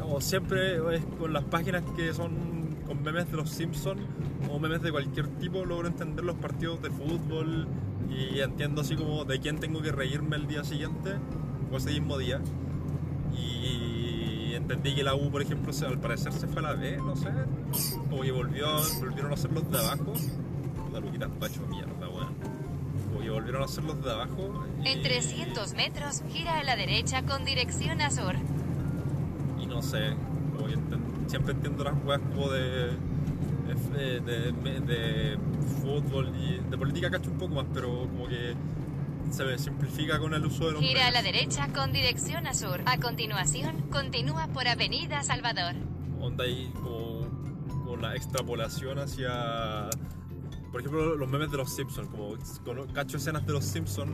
O 0.07 0.21
siempre 0.21 0.77
es 0.97 1.05
con 1.19 1.33
las 1.33 1.45
páginas 1.45 1.83
que 1.97 2.13
son 2.13 2.54
memes 3.05 3.31
de 3.31 3.37
los 3.37 3.51
Simpsons 3.51 4.01
o 4.51 4.59
memes 4.59 4.83
de 4.83 4.91
cualquier 4.91 5.29
tipo, 5.39 5.65
logro 5.65 5.87
entender 5.89 6.25
los 6.25 6.37
partidos 6.37 6.81
de 6.83 6.91
fútbol 6.91 7.69
y 8.11 8.41
entiendo 8.41 8.81
así 8.83 8.97
como 8.97 9.25
de 9.25 9.39
quién 9.41 9.59
tengo 9.59 9.81
que 9.83 9.93
reírme 9.93 10.37
el 10.37 10.47
día 10.47 10.65
siguiente 10.65 11.15
o 11.71 11.77
ese 11.77 11.91
mismo 11.91 12.17
día. 12.19 12.41
Y 13.37 14.55
entendí 14.55 14.95
que 14.95 15.03
la 15.03 15.15
U, 15.15 15.31
por 15.31 15.43
ejemplo, 15.43 15.73
al 15.87 15.99
parecer 15.99 16.33
se 16.33 16.47
fue 16.47 16.61
a 16.61 16.63
la 16.63 16.73
B, 16.75 16.97
no 16.99 17.17
sé. 17.17 17.29
Como 18.09 18.23
que 18.23 18.33
volvió, 18.33 18.67
volvieron 19.01 19.31
a 19.33 19.35
hacer 19.35 19.53
los 19.53 19.69
de 19.71 19.79
abajo. 19.79 20.13
La 20.93 21.01
Luquita 21.01 21.29
Pacho, 21.29 21.61
mierda, 21.69 22.09
weón. 22.09 22.35
Como 23.09 23.21
que 23.21 23.31
volvieron 23.31 23.63
a 23.63 23.65
hacer 23.65 23.85
los 23.85 24.03
de 24.05 24.11
abajo. 24.13 24.65
y- 24.85 24.89
En 24.89 25.03
300 25.03 25.75
metros, 25.75 26.23
gira 26.33 26.61
a 26.61 26.65
la 26.65 26.77
derecha 26.77 27.23
con 27.25 27.45
dirección 27.45 28.01
a 28.01 28.11
sur. 28.11 28.35
y 29.61 29.67
no 29.67 29.81
sé, 29.83 30.15
como 30.55 30.67
que 30.69 30.75
enten- 30.75 31.01
siempre 31.27 31.53
entiendo 31.53 31.85
las 31.85 31.95
weas 32.05 32.21
como 32.35 32.51
de, 32.51 32.91
de, 33.95 34.21
de- 34.21 34.53
de- 34.53 34.81
de 34.81 35.39
fútbol 35.83 36.33
y 36.37 36.59
de 36.71 36.79
política 36.79 37.11
cacho 37.11 37.31
un 37.31 37.39
poco 37.39 37.55
más, 37.57 37.67
pero 37.73 37.89
como 38.09 38.29
que 38.29 38.55
se 39.31 39.59
simplifica 39.59 40.19
con 40.19 40.35
el 40.35 40.45
uso 40.47 40.67
de 40.67 40.73
los 40.73 40.81
Gira 40.83 41.09
a 41.09 41.11
la 41.11 41.23
derecha 41.23 41.69
con 41.73 41.93
dirección 41.93 42.47
a 42.47 42.55
sur. 42.55 42.81
A 42.87 42.99
continuación, 42.99 43.83
continúa 43.91 44.47
por 44.49 44.69
Avenida 44.69 45.23
Salvador. 45.23 45.75
Onda 46.21 46.45
ahí 46.45 46.71
como, 46.75 47.27
como 47.69 47.97
la 47.97 48.15
extrapolación 48.15 48.99
hacia, 48.99 49.89
por 50.71 50.81
ejemplo, 50.81 51.17
los 51.17 51.29
memes 51.29 51.51
de 51.51 51.57
los 51.57 51.75
Simpsons, 51.75 52.09
como 52.09 52.35
con- 52.65 52.87
cacho 52.93 53.17
escenas 53.17 53.45
de 53.47 53.53
los 53.55 53.65
Simpsons, 53.65 54.13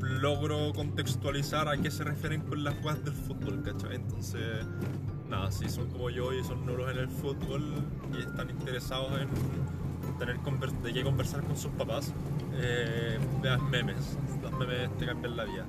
logro 0.00 0.72
contextualizar 0.74 1.68
a 1.68 1.76
qué 1.76 1.90
se 1.90 2.04
refieren 2.04 2.42
con 2.42 2.62
las 2.64 2.74
weas 2.84 3.02
del 3.04 3.14
fútbol, 3.14 3.62
¿cachai? 3.62 3.96
Entonces, 3.96 4.64
nada, 5.28 5.50
si 5.50 5.68
son 5.68 5.88
como 5.90 6.10
yo 6.10 6.32
y 6.32 6.42
son 6.44 6.64
nulos 6.66 6.90
en 6.90 6.98
el 6.98 7.08
fútbol 7.08 7.62
y 8.12 8.18
están 8.18 8.50
interesados 8.50 9.12
en 9.20 9.28
tener 10.18 10.38
de 10.38 10.92
qué 10.92 11.02
conversar 11.02 11.42
con 11.42 11.56
sus 11.56 11.70
papás, 11.72 12.12
eh, 12.54 13.18
veas 13.42 13.60
memes, 13.62 14.16
los 14.42 14.52
memes 14.52 14.96
te 14.98 15.06
cambian 15.06 15.36
la 15.36 15.44
vida. 15.44 15.66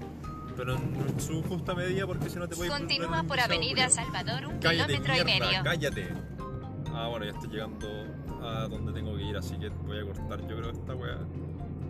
Pero 0.56 0.76
en 0.76 1.20
su 1.20 1.44
justa 1.44 1.76
medida, 1.76 2.08
porque 2.08 2.30
si 2.30 2.40
no 2.40 2.48
te 2.48 2.56
puedes 2.56 2.72
Continúa 2.72 3.24
por 3.24 3.40
Avenida 3.40 3.90
Salvador 3.90 4.48
un 4.48 4.60
Cállate, 4.60 4.94
kilómetro 4.94 5.22
y 5.22 5.26
mierda, 5.26 5.48
medio. 5.48 5.64
cállate. 5.64 6.08
Ah, 6.94 7.08
bueno, 7.10 7.26
ya 7.26 7.32
estoy 7.32 7.50
llegando 7.50 7.88
a 8.42 8.68
donde 8.68 8.92
tengo 8.92 9.16
que 9.16 9.24
ir, 9.24 9.38
así 9.38 9.56
que 9.60 9.70
voy 9.70 10.00
a 10.00 10.04
cortar 10.04 10.42
yo 10.48 10.58
creo 10.58 10.72
esta 10.72 10.96
weá. 10.96 11.20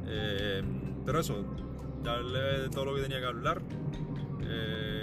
Eh, 0.08 0.62
pero 1.06 1.20
eso, 1.22 1.46
ya 2.04 2.16
hablé 2.16 2.62
de 2.64 2.70
todo 2.70 2.86
lo 2.86 2.96
que 2.96 3.04
tenía 3.04 3.20
que 3.20 3.26
hablar. 3.26 3.62
Eh, 4.42 4.97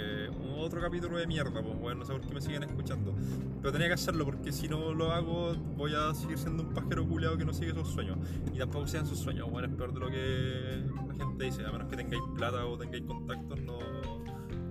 otro 0.65 0.81
capítulo 0.81 1.17
de 1.17 1.27
mierda, 1.27 1.61
pues 1.61 1.79
bueno, 1.79 1.99
no 1.99 2.05
sé 2.05 2.13
por 2.13 2.21
qué 2.21 2.33
me 2.33 2.41
siguen 2.41 2.63
escuchando. 2.63 3.13
Pero 3.61 3.71
tenía 3.71 3.87
que 3.87 3.93
hacerlo 3.93 4.25
porque 4.25 4.51
si 4.51 4.67
no 4.67 4.93
lo 4.93 5.11
hago 5.11 5.53
voy 5.75 5.93
a 5.95 6.13
seguir 6.13 6.37
siendo 6.37 6.63
un 6.63 6.73
pajero 6.73 7.07
culeado 7.07 7.37
que 7.37 7.45
no 7.45 7.53
sigue 7.53 7.73
sus 7.73 7.89
sueños. 7.89 8.17
Y 8.53 8.57
tampoco 8.57 8.87
sean 8.87 9.05
sus 9.05 9.19
sueños, 9.19 9.49
bueno, 9.49 9.67
es 9.67 9.73
peor 9.73 9.93
de 9.93 9.99
lo 9.99 10.09
que 10.09 10.83
la 11.07 11.25
gente 11.25 11.45
dice. 11.45 11.65
A 11.65 11.71
menos 11.71 11.87
que 11.87 11.95
tengáis 11.95 12.23
plata 12.35 12.65
o 12.65 12.77
tengáis 12.77 13.03
contactos, 13.03 13.61
no, 13.61 13.79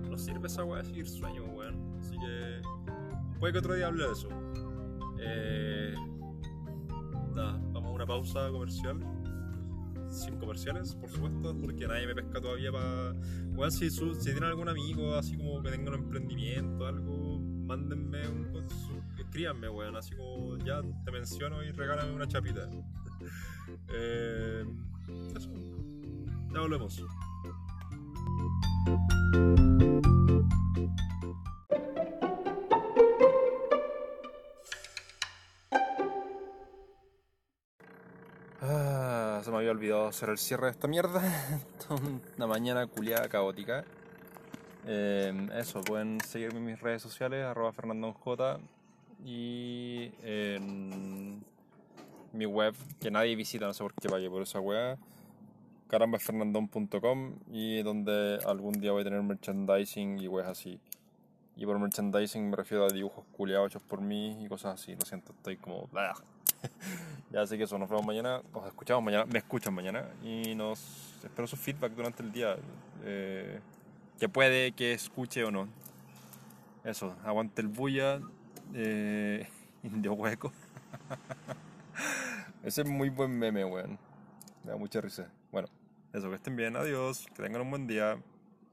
no 0.09 0.17
sirve 0.17 0.47
esa 0.47 0.63
weá 0.63 0.81
de 0.81 0.89
seguir 0.89 1.07
sueños, 1.07 1.45
weón. 1.53 1.99
Así 1.99 2.17
que 2.17 2.61
puede 3.39 3.53
que 3.53 3.59
otro 3.59 3.73
día 3.73 3.87
hable 3.87 4.05
de 4.05 4.11
eso. 4.11 4.29
Eh, 5.19 5.95
nada, 7.33 7.59
vamos 7.71 7.91
a 7.91 7.93
una 7.93 8.05
pausa 8.05 8.49
comercial. 8.49 8.99
Sin 10.15 10.37
comerciales, 10.37 10.95
por 10.95 11.09
supuesto, 11.09 11.55
porque 11.59 11.87
nadie 11.87 12.07
me 12.07 12.15
pesca 12.15 12.39
todavía 12.39 12.71
para. 12.71 13.13
Weón, 13.53 13.71
si, 13.71 13.89
su- 13.89 14.15
si 14.15 14.23
tienen 14.25 14.45
algún 14.45 14.69
amigo 14.69 15.13
así 15.15 15.35
como 15.35 15.61
que 15.61 15.71
tenga 15.71 15.89
un 15.91 15.95
emprendimiento, 16.03 16.85
algo, 16.87 17.39
mándenme 17.39 18.27
un. 18.29 18.45
su- 18.69 18.95
Escríbanme, 19.21 19.67
weón, 19.69 19.95
así 19.97 20.15
como 20.15 20.57
ya 20.59 20.81
te 21.03 21.11
menciono 21.11 21.61
y 21.63 21.71
regálame 21.71 22.13
una 22.13 22.27
chapita. 22.27 22.65
eh, 23.93 24.63
eso. 25.35 25.51
Ya 26.53 26.59
volvemos. 26.61 27.03
Había 39.65 39.71
olvidado 39.71 40.07
hacer 40.07 40.29
el 40.29 40.37
cierre 40.37 40.67
de 40.67 40.71
esta 40.73 40.87
mierda. 40.87 41.23
Una 42.37 42.45
mañana 42.45 42.85
culiada 42.85 43.27
caótica. 43.27 43.83
Eh, 44.85 45.49
eso, 45.55 45.81
pueden 45.81 46.21
seguirme 46.21 46.59
en 46.59 46.65
mis 46.65 46.79
redes 46.79 47.01
sociales, 47.01 47.43
arroba 47.43 47.71
fernandonj 47.71 48.15
y 49.25 50.11
mi 52.31 52.45
web, 52.45 52.75
que 52.99 53.09
nadie 53.09 53.35
visita, 53.35 53.65
no 53.65 53.73
sé 53.73 53.81
por 53.81 53.93
qué 53.95 54.07
pagué 54.07 54.29
por 54.29 54.43
esa 54.43 54.59
weá, 54.59 54.97
carambafernandon.com 55.87 57.39
y 57.51 57.81
donde 57.81 58.39
algún 58.45 58.73
día 58.73 58.91
voy 58.91 59.01
a 59.01 59.05
tener 59.05 59.23
merchandising 59.23 60.19
y 60.19 60.27
weas 60.27 60.49
así. 60.49 60.79
Y 61.57 61.65
por 61.65 61.79
merchandising 61.79 62.49
me 62.49 62.55
refiero 62.57 62.85
a 62.85 62.89
dibujos 62.89 63.23
culiados 63.31 63.67
hechos 63.71 63.83
por 63.83 64.01
mí 64.01 64.43
y 64.43 64.47
cosas 64.49 64.79
así. 64.81 64.93
Lo 64.95 65.01
siento, 65.05 65.31
estoy 65.33 65.57
como... 65.57 65.87
"Blah". 65.87 66.13
ya 67.31 67.41
así 67.41 67.57
que 67.57 67.63
eso, 67.63 67.77
nos 67.77 67.89
vemos 67.89 68.05
mañana, 68.05 68.41
nos 68.53 68.65
escuchamos 68.65 69.03
mañana, 69.03 69.25
me 69.25 69.39
escuchan 69.39 69.73
mañana 69.73 70.09
y 70.23 70.53
nos 70.55 71.15
espero 71.23 71.47
su 71.47 71.55
feedback 71.57 71.93
durante 71.93 72.23
el 72.23 72.31
día. 72.31 72.57
eh, 73.03 73.59
que 74.19 74.29
puede 74.29 74.71
que 74.71 74.93
escuche 74.93 75.43
o 75.43 75.51
no. 75.51 75.67
Eso, 76.83 77.15
aguante 77.25 77.61
el 77.61 77.67
bulla, 77.67 78.21
eh, 78.73 79.47
indio 79.83 80.13
hueco. 80.13 80.51
Ese 82.63 82.81
es 82.81 82.89
muy 82.89 83.09
buen 83.09 83.37
meme, 83.37 83.65
weón. 83.65 83.97
Me 84.63 84.71
da 84.71 84.77
mucha 84.77 85.01
risa. 85.01 85.29
Bueno, 85.51 85.67
eso, 86.13 86.29
que 86.29 86.35
estén 86.35 86.55
bien, 86.55 86.75
adiós, 86.75 87.25
que 87.35 87.43
tengan 87.43 87.61
un 87.61 87.69
buen 87.69 87.87
día. 87.87 88.17